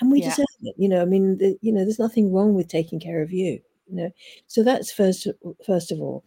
[0.03, 0.31] and we Yeah.
[0.31, 0.75] deserve it.
[0.79, 3.61] You know, I mean, the, you know, there's nothing wrong with taking care of you.
[3.89, 4.11] You know,
[4.47, 5.27] so that's first
[5.67, 6.25] first of all.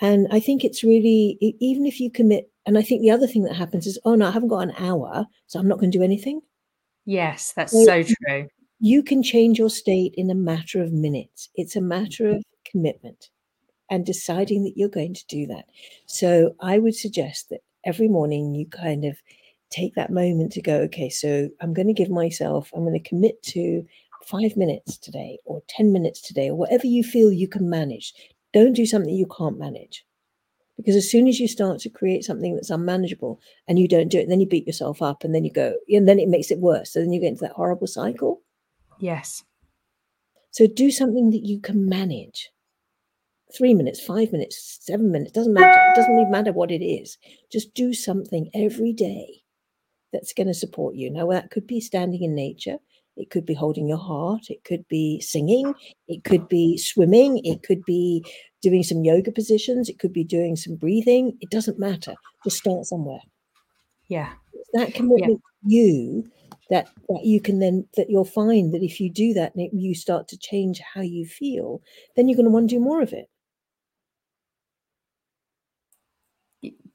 [0.00, 2.50] And I think it's really even if you commit.
[2.66, 4.74] And I think the other thing that happens is, oh no, I haven't got an
[4.78, 6.40] hour, so I'm not going to do anything.
[7.06, 8.48] yes that's So so true
[8.80, 11.48] you can change your state in a matter of minutes.
[11.54, 11.88] It's a mm-hmm.
[11.88, 13.30] matter of commitment
[13.90, 15.66] and deciding that you're going to do that.
[16.06, 19.16] So I would suggest that every morning you kind of
[19.70, 23.08] take that moment to go, okay, so I'm going to give myself, I'm going to
[23.08, 23.84] commit to
[24.24, 28.14] five minutes today or 10 minutes today or whatever you feel you can manage.
[28.52, 30.04] Don't do something you can't manage.
[30.76, 34.18] Because as soon as you start to create something that's unmanageable and you don't do
[34.18, 36.60] it, then you beat yourself up and then you go, and then it makes it
[36.60, 36.92] worse.
[36.92, 38.42] So then you get into that horrible cycle.
[39.00, 39.42] yes
[40.52, 42.50] So do something that you can manage.
[43.56, 45.90] Three minutes, five minutes, seven minutes, doesn't matter.
[45.90, 47.18] It doesn't even matter what it is.
[47.50, 49.42] Just do something every day
[50.12, 51.10] that's going to support you.
[51.10, 52.78] Now, that could be standing in nature.
[53.16, 54.48] It could be holding your heart.
[54.48, 55.74] It could be singing.
[56.06, 57.44] It could be swimming.
[57.44, 58.24] It could be
[58.62, 59.88] doing some yoga positions.
[59.88, 61.36] It could be doing some breathing.
[61.40, 62.14] It doesn't matter.
[62.44, 63.20] Just start somewhere
[64.08, 64.32] yeah
[64.72, 66.28] that commitment to you
[66.70, 69.70] that that you can then that you'll find that if you do that and it,
[69.72, 71.80] you start to change how you feel
[72.16, 73.28] then you're going to want to do more of it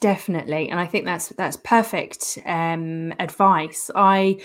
[0.03, 3.89] Definitely, and I think that's that's perfect um, advice.
[3.95, 4.41] I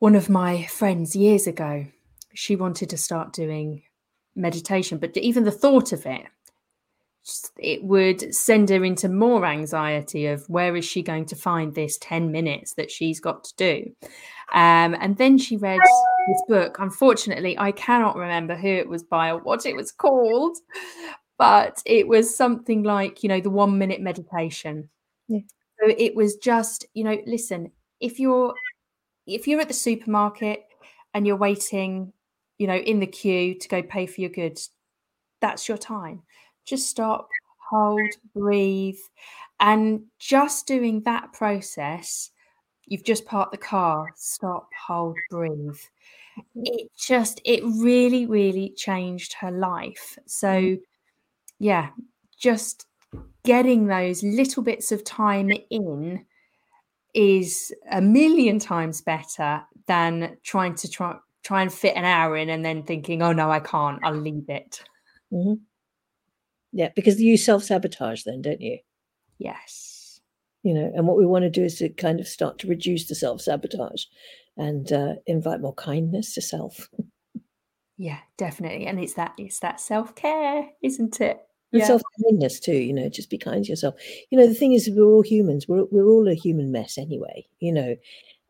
[0.00, 1.86] one of my friends years ago,
[2.34, 3.84] she wanted to start doing
[4.34, 6.26] meditation, but even the thought of it,
[7.56, 11.96] it would send her into more anxiety of where is she going to find this
[11.96, 13.92] ten minutes that she's got to do.
[14.52, 15.78] Um, and then she read
[16.26, 16.78] this book.
[16.80, 20.56] Unfortunately, I cannot remember who it was by or what it was called,
[21.38, 24.88] but it was something like you know the one minute meditation.
[25.28, 25.40] Yeah.
[25.80, 27.70] so it was just you know listen
[28.00, 28.54] if you're
[29.26, 30.64] if you're at the supermarket
[31.14, 32.12] and you're waiting
[32.58, 34.70] you know in the queue to go pay for your goods
[35.40, 36.22] that's your time.
[36.64, 37.28] Just stop
[37.70, 38.00] hold
[38.34, 38.98] breathe
[39.60, 42.30] and just doing that process
[42.86, 45.54] you've just parked the car stop hold breathe.
[45.56, 46.62] Mm-hmm.
[46.64, 50.18] It just it really really changed her life.
[50.26, 50.82] So mm-hmm.
[51.58, 51.90] Yeah
[52.38, 52.86] just
[53.44, 56.24] getting those little bits of time in
[57.14, 62.50] is a million times better than trying to try try and fit an hour in
[62.50, 64.82] and then thinking oh no i can't i'll leave it
[65.32, 65.60] Mhm.
[66.72, 68.78] yeah because you self-sabotage then don't you
[69.38, 70.20] yes
[70.62, 73.06] you know and what we want to do is to kind of start to reduce
[73.08, 74.04] the self-sabotage
[74.56, 76.88] and uh, invite more kindness to self
[78.00, 78.86] Yeah, definitely.
[78.86, 81.40] And it's that it's that self-care, isn't it?
[81.72, 81.86] And Yeah.
[81.86, 83.94] self-kindness too, you know, just be kind to yourself.
[84.30, 85.68] You know, the thing is, we're all humans.
[85.68, 87.96] We're we're all a human mess anyway, you know.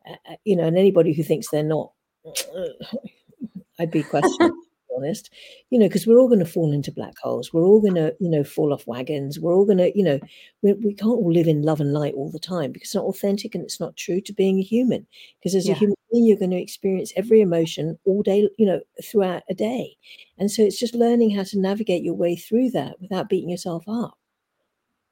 [0.09, 1.93] Uh, you know, and anybody who thinks they're not,
[3.79, 4.53] I'd be questioning,
[4.99, 5.30] honest.
[5.70, 7.53] You know, because we're all going to fall into black holes.
[7.53, 9.38] We're all going to, you know, fall off wagons.
[9.40, 10.18] We're all going to, you know,
[10.62, 13.05] we, we can't all live in love and light all the time because it's not
[13.05, 15.07] authentic and it's not true to being a human.
[15.38, 15.74] Because as Yeah.
[15.74, 19.55] a human being, you're going to experience every emotion all day, you know, throughout a
[19.55, 19.96] day.
[20.38, 23.84] And so it's just learning how to navigate your way through that without beating yourself
[23.88, 24.18] up.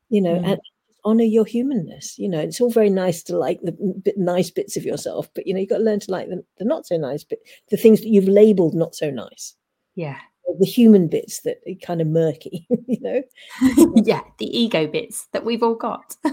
[0.08, 0.46] You know, Mm.
[0.52, 0.60] and
[1.04, 2.18] honor your humanness.
[2.18, 3.72] You know, it's all very nice to like the
[4.04, 6.44] bit nice bits of yourself, but you know, you've got to learn to like the,
[6.58, 7.38] the not so nice but
[7.70, 9.54] the things that you've labeled not so nice,
[9.96, 10.18] Yeah.
[10.60, 13.22] the human bits that are kind of murky, you know.
[14.04, 16.16] yeah, the ego bits that we've all got.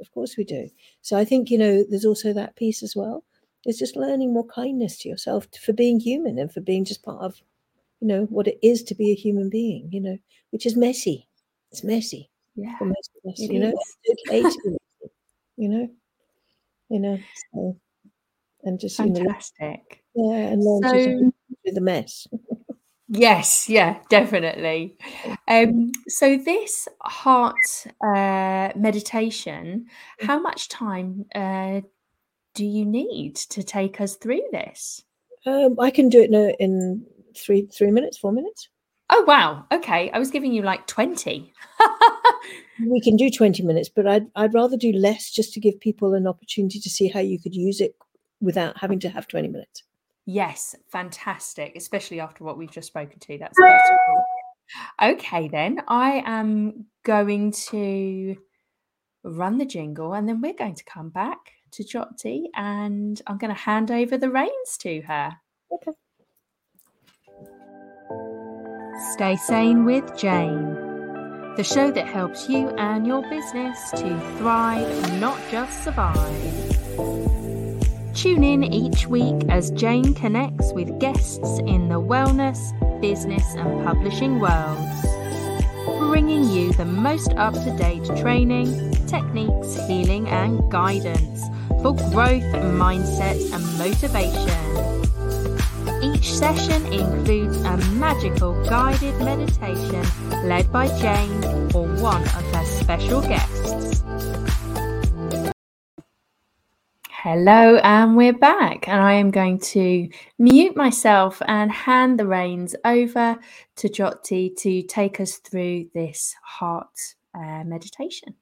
[0.00, 0.70] Of course we do.
[1.02, 3.24] So I think, you know, there's also that piece as well.
[3.64, 7.20] It's just learning more kindness to yourself for being human and for being just part
[7.20, 7.34] of,
[8.00, 10.16] you know, what it is to be a human being, you know,
[10.50, 11.28] which is messy.
[11.72, 12.78] It's messy yeah.
[12.78, 13.68] for most of us, you know.
[13.68, 14.58] okay be messy,
[15.56, 15.88] you know.
[16.90, 17.18] You know,
[17.52, 17.76] so
[18.62, 20.03] and just you know, Fantastic.
[20.14, 21.32] Yeah, and So
[21.64, 22.26] the mess.
[23.08, 24.96] yes, yeah, definitely.
[25.48, 29.86] Um, so this heart uh, meditation,
[30.20, 31.80] how much time uh,
[32.54, 35.02] do you need to take us through this?
[35.46, 37.06] Um, I can do it in, in
[37.36, 38.68] three three minutes, four minutes.
[39.10, 40.10] Oh wow, okay.
[40.10, 41.52] I was giving you like 20.
[42.80, 46.14] We can do twenty minutes, but I'd I'd rather do less just to give people
[46.14, 47.94] an opportunity to see how you could use it
[48.40, 49.84] without having to have twenty minutes.
[50.26, 53.38] Yes, fantastic, especially after what we've just spoken to.
[53.38, 54.24] That's beautiful.
[55.02, 58.36] Okay, then I am going to
[59.22, 63.54] run the jingle and then we're going to come back to Jyoti and I'm going
[63.54, 65.32] to hand over the reins to her.
[65.72, 65.92] Okay.
[69.12, 70.74] Stay sane with Jane,
[71.56, 77.33] the show that helps you and your business to thrive, not just survive.
[78.14, 84.38] Tune in each week as Jane connects with guests in the wellness, business, and publishing
[84.38, 85.06] worlds,
[85.98, 91.42] bringing you the most up to date training, techniques, healing, and guidance
[91.82, 92.44] for growth,
[92.78, 94.94] mindset, and motivation.
[96.00, 100.04] Each session includes a magical guided meditation
[100.48, 101.44] led by Jane
[101.74, 103.53] or one of her special guests.
[107.24, 108.86] Hello, and we're back.
[108.86, 113.38] And I am going to mute myself and hand the reins over
[113.76, 118.34] to Jyoti to take us through this heart uh, meditation.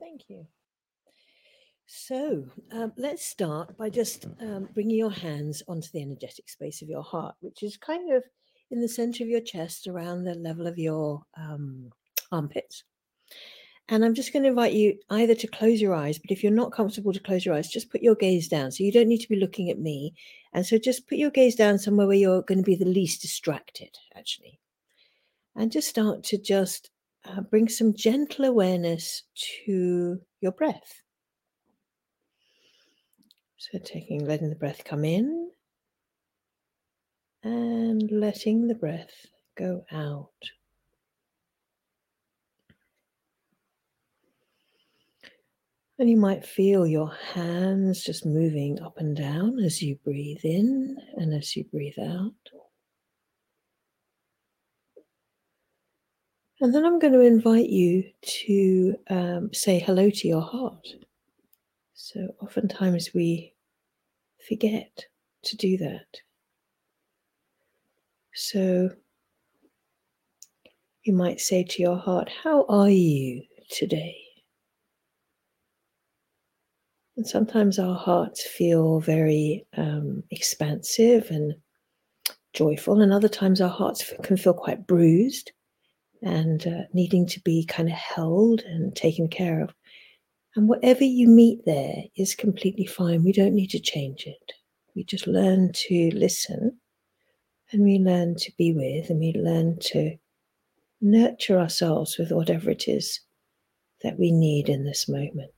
[0.00, 0.48] Thank you.
[1.86, 6.88] So um, let's start by just um, bringing your hands onto the energetic space of
[6.88, 8.24] your heart, which is kind of
[8.72, 11.90] in the center of your chest, around the level of your um,
[12.32, 12.82] armpits.
[13.88, 16.52] And I'm just going to invite you either to close your eyes, but if you're
[16.52, 18.72] not comfortable to close your eyes, just put your gaze down.
[18.72, 20.12] So you don't need to be looking at me.
[20.52, 23.22] And so just put your gaze down somewhere where you're going to be the least
[23.22, 24.58] distracted, actually.
[25.54, 26.90] And just start to just
[27.24, 29.22] uh, bring some gentle awareness
[29.64, 31.02] to your breath.
[33.58, 35.50] So taking, letting the breath come in
[37.42, 39.26] and letting the breath
[39.56, 40.30] go out.
[45.98, 50.98] And you might feel your hands just moving up and down as you breathe in
[51.16, 52.34] and as you breathe out.
[56.60, 60.86] And then I'm going to invite you to um, say hello to your heart.
[61.94, 63.54] So oftentimes we
[64.48, 65.04] forget
[65.44, 66.06] to do that.
[68.34, 68.90] So
[71.04, 74.25] you might say to your heart, How are you today?
[77.16, 81.54] And sometimes our hearts feel very um, expansive and
[82.52, 85.52] joyful, and other times our hearts can feel quite bruised
[86.22, 89.74] and uh, needing to be kind of held and taken care of.
[90.56, 93.24] And whatever you meet there is completely fine.
[93.24, 94.52] We don't need to change it.
[94.94, 96.78] We just learn to listen
[97.70, 100.16] and we learn to be with and we learn to
[101.02, 103.20] nurture ourselves with whatever it is
[104.02, 105.50] that we need in this moment.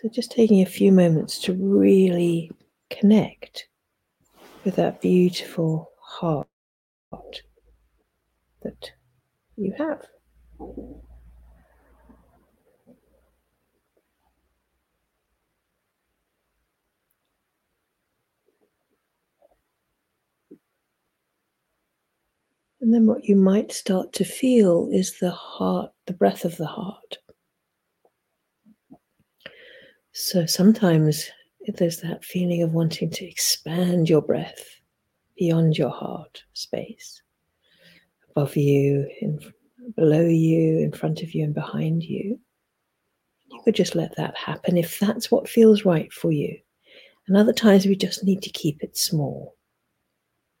[0.00, 2.50] So, just taking a few moments to really
[2.88, 3.68] connect
[4.64, 6.48] with that beautiful heart
[8.62, 8.92] that
[9.56, 10.06] you have.
[22.80, 26.66] And then what you might start to feel is the heart, the breath of the
[26.66, 27.18] heart.
[30.22, 31.30] So sometimes
[31.66, 34.62] there's that feeling of wanting to expand your breath
[35.38, 37.22] beyond your heart space,
[38.30, 39.40] above you, in,
[39.96, 42.38] below you, in front of you, and behind you.
[43.50, 46.54] You could just let that happen if that's what feels right for you.
[47.26, 49.56] And other times we just need to keep it small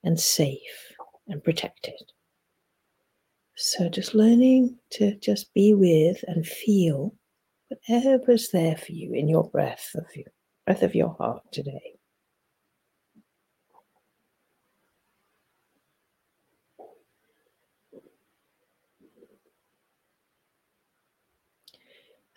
[0.02, 0.94] and safe
[1.28, 2.00] and protected.
[3.56, 7.14] So just learning to just be with and feel
[7.70, 10.26] whatever's there for you in your breath of your
[10.66, 11.94] breath of your heart today.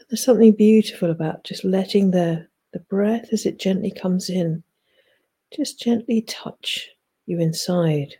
[0.09, 4.63] There's something beautiful about just letting the, the breath as it gently comes in,
[5.55, 6.87] just gently touch
[7.25, 8.13] you inside.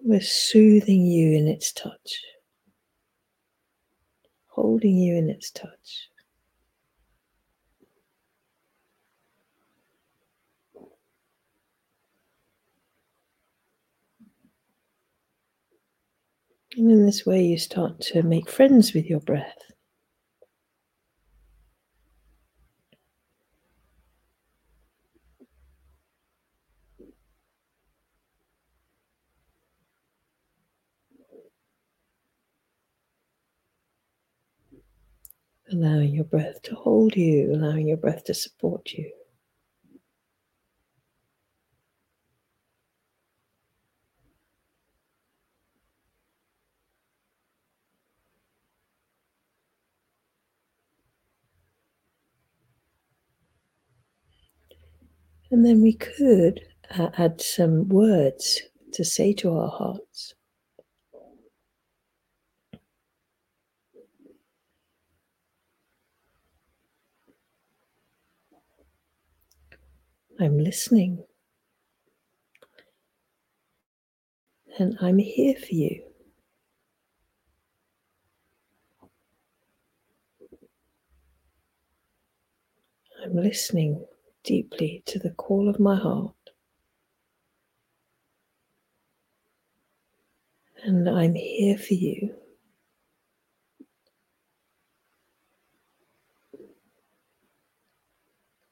[0.00, 2.20] We're soothing you in its touch,
[4.54, 6.10] holding you in its touch.
[16.76, 19.73] And in this way, you start to make friends with your breath.
[35.74, 39.12] Allowing your breath to hold you, allowing your breath to support you.
[55.50, 56.60] And then we could
[56.90, 58.60] uh, add some words
[58.92, 60.34] to say to our hearts.
[70.40, 71.24] I'm listening.
[74.78, 76.02] And I'm here for you.
[83.22, 84.04] I'm listening
[84.42, 86.34] deeply to the call of my heart.
[90.82, 92.34] And I'm here for you.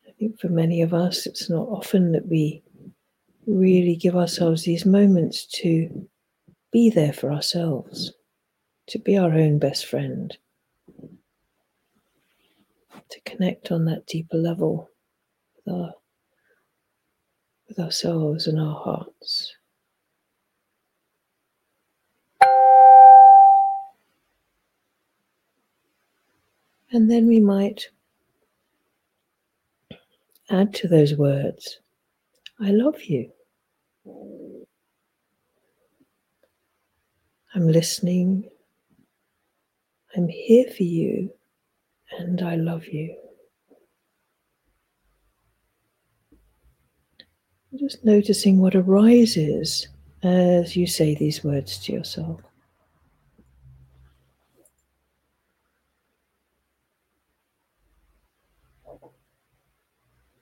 [0.07, 2.63] I think for many of us, it's not often that we
[3.47, 6.09] really give ourselves these moments to
[6.71, 8.13] be there for ourselves,
[8.87, 10.37] to be our own best friend,
[13.09, 14.89] to connect on that deeper level
[15.57, 15.93] with our
[17.69, 19.53] with ourselves and our hearts.
[26.93, 27.89] And then we might
[30.53, 31.81] add to those words,
[32.61, 33.33] I love you.
[37.55, 38.49] I'm listening.
[40.15, 41.33] I'm here for you,
[42.19, 43.17] and I love you.
[47.79, 49.89] Just noticing what arises
[50.23, 52.43] as you say these words to yourself.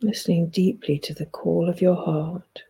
[0.03, 2.63] Listening deeply to the call of your heart.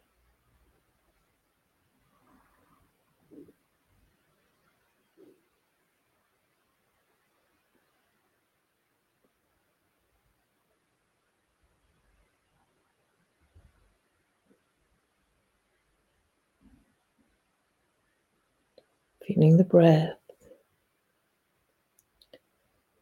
[19.35, 20.19] feeling the breath,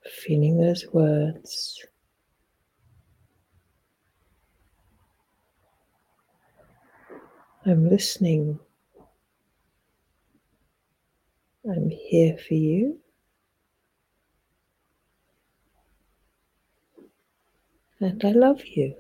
[0.05, 1.87] feeling those words.
[7.69, 8.59] I'm listening.
[11.65, 12.99] I'm here for you.
[18.01, 18.97] And I love you.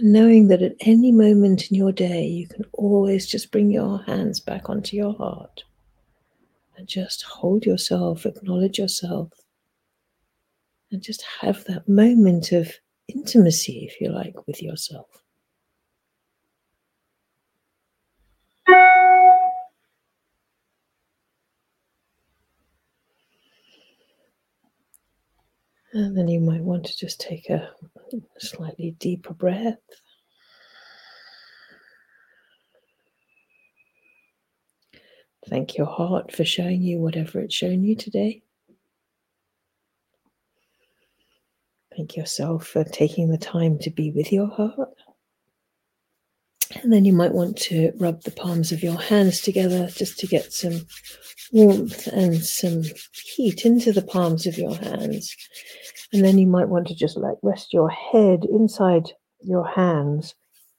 [0.00, 4.40] Knowing that at any moment in your day, you can always just bring your hands
[4.40, 5.64] back onto your heart
[6.76, 9.32] and just hold yourself, acknowledge yourself,
[10.90, 12.72] and just have that moment of
[13.08, 15.22] intimacy, if you like, with yourself.
[25.96, 27.70] And then you might want to just take a
[28.38, 29.78] slightly deeper breath.
[35.48, 38.42] Thank your heart for showing you whatever it's shown you today.
[41.96, 44.90] Thank yourself for taking the time to be with your heart.
[46.82, 50.26] And then you might want to rub the palms of your hands together just to
[50.26, 50.82] get some
[51.52, 52.82] warmth and some
[53.12, 55.34] heat into the palms of your hands.
[56.12, 60.34] And then you might want to just like rest your head inside your hands,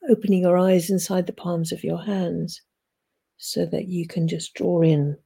[0.09, 2.61] opening your eyes inside the palms of your hands
[3.37, 5.17] so that you can just draw in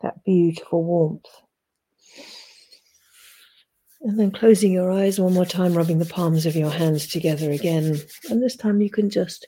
[0.00, 1.26] that beautiful warmth.
[4.00, 7.52] And then closing your eyes one more time, rubbing the palms of your hands together
[7.52, 8.00] again.
[8.30, 9.46] And this time you can just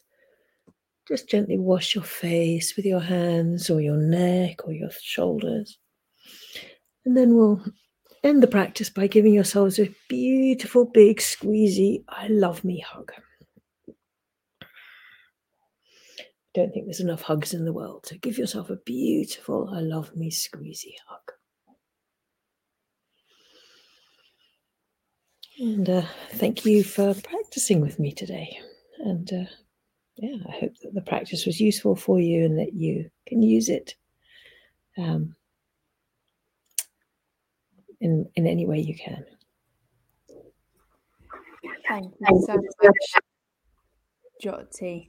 [1.08, 5.78] just gently wash your face with your hands or your neck or your shoulders.
[7.04, 7.62] And then we'll
[8.24, 13.12] end the practice by giving yourselves a beautiful, big, squeezy, I love me hug.
[16.54, 18.06] Don't think there's enough hugs in the world.
[18.06, 21.32] So give yourself a beautiful, I love me squeezy hug.
[25.58, 26.02] And uh,
[26.32, 28.58] thank you for practicing with me today.
[29.00, 29.50] And uh,
[30.16, 33.68] yeah, I hope that the practice was useful for you and that you can use
[33.68, 33.94] it
[34.96, 35.34] um,
[38.04, 39.24] in in any way you can.
[41.88, 43.22] Thank you so much,
[44.42, 45.08] Jyoti.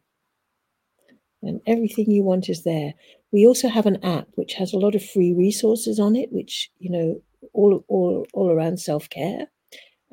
[1.41, 2.93] and everything you want is there
[3.34, 6.69] we also have an app which has a lot of free resources on it which
[6.79, 7.21] you know
[7.53, 9.47] all all all around self-care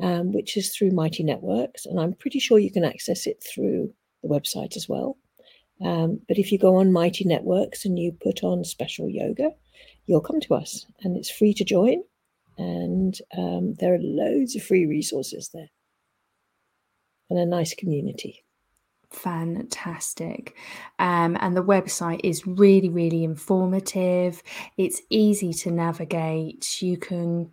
[0.02, 1.86] um, which is through Mighty Networks.
[1.86, 3.92] And I'm pretty sure you can access it through
[4.22, 5.16] the website as well.
[5.84, 9.50] Um, but if you go on Mighty Networks and you put on special yoga,
[10.06, 12.02] you'll come to us and it's free to join.
[12.58, 15.70] And um, there are loads of free resources there
[17.30, 18.44] and a nice community.
[19.10, 20.56] Fantastic.
[20.98, 24.42] Um, and the website is really, really informative.
[24.76, 26.80] It's easy to navigate.
[26.80, 27.50] You can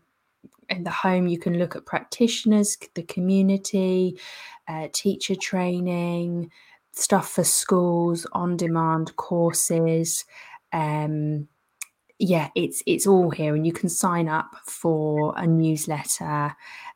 [0.69, 4.19] in the home, you can look at practitioners, the community,
[4.67, 6.51] uh, teacher training,
[6.91, 10.25] stuff for schools, on demand courses.
[10.73, 11.47] Um,
[12.19, 16.55] yeah, it's it's all here, and you can sign up for a newsletter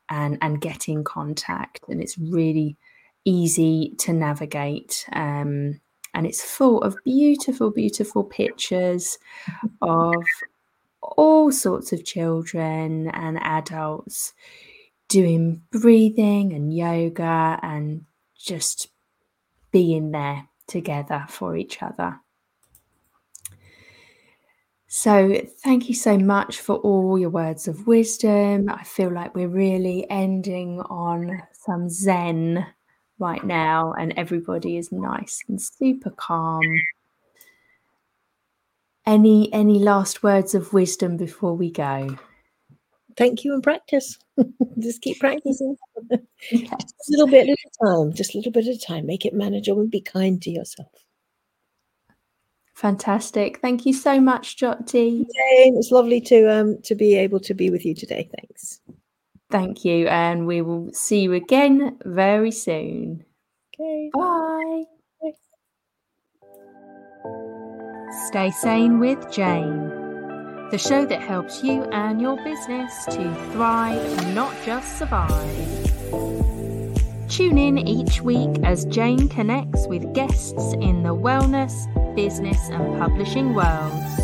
[0.09, 2.77] and and get in contact, and it's really
[3.25, 5.05] easy to navigate.
[5.13, 5.79] Um,
[6.13, 9.17] and it's full of beautiful, beautiful pictures
[9.81, 10.15] of
[11.01, 14.33] all sorts of children and adults
[15.07, 18.05] doing breathing and yoga and
[18.37, 18.89] just
[19.71, 22.19] being there together for each other.
[24.87, 28.69] So, thank you so much for all your words of wisdom.
[28.69, 32.65] I feel like we're really ending on some Zen
[33.21, 36.63] right now, and everybody is nice and super calm
[39.05, 42.15] any any last words of wisdom before we go?
[43.17, 44.17] Thank you and practice.
[44.79, 45.75] just keep practicing.
[46.49, 46.71] Yes.
[46.71, 48.13] Just a little bit at a time.
[48.13, 49.05] Just a little bit at a time.
[49.05, 50.89] Make it manageable and be kind to yourself.
[52.73, 53.59] Fantastic.
[53.59, 54.57] Thank you so much.
[55.35, 58.29] Jane, it's lovely to um to be able to be with you today.
[58.35, 58.81] Thanks.
[59.51, 60.07] Thank you.
[60.07, 63.25] And we will see you again very soon.
[63.75, 64.09] Okay.
[64.13, 64.83] Bye.
[68.27, 69.89] Stay Sane with Jane,
[70.69, 75.91] the show that helps you and your business to thrive, not just survive.
[77.29, 81.73] Tune in each week as Jane connects with guests in the wellness,
[82.15, 84.20] business, and publishing worlds,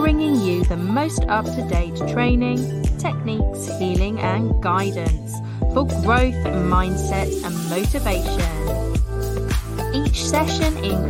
[0.00, 5.34] bringing you the most up to date training, techniques, healing, and guidance
[5.74, 6.34] for growth,
[6.70, 8.54] mindset, and motivation.
[9.94, 11.08] Each session includes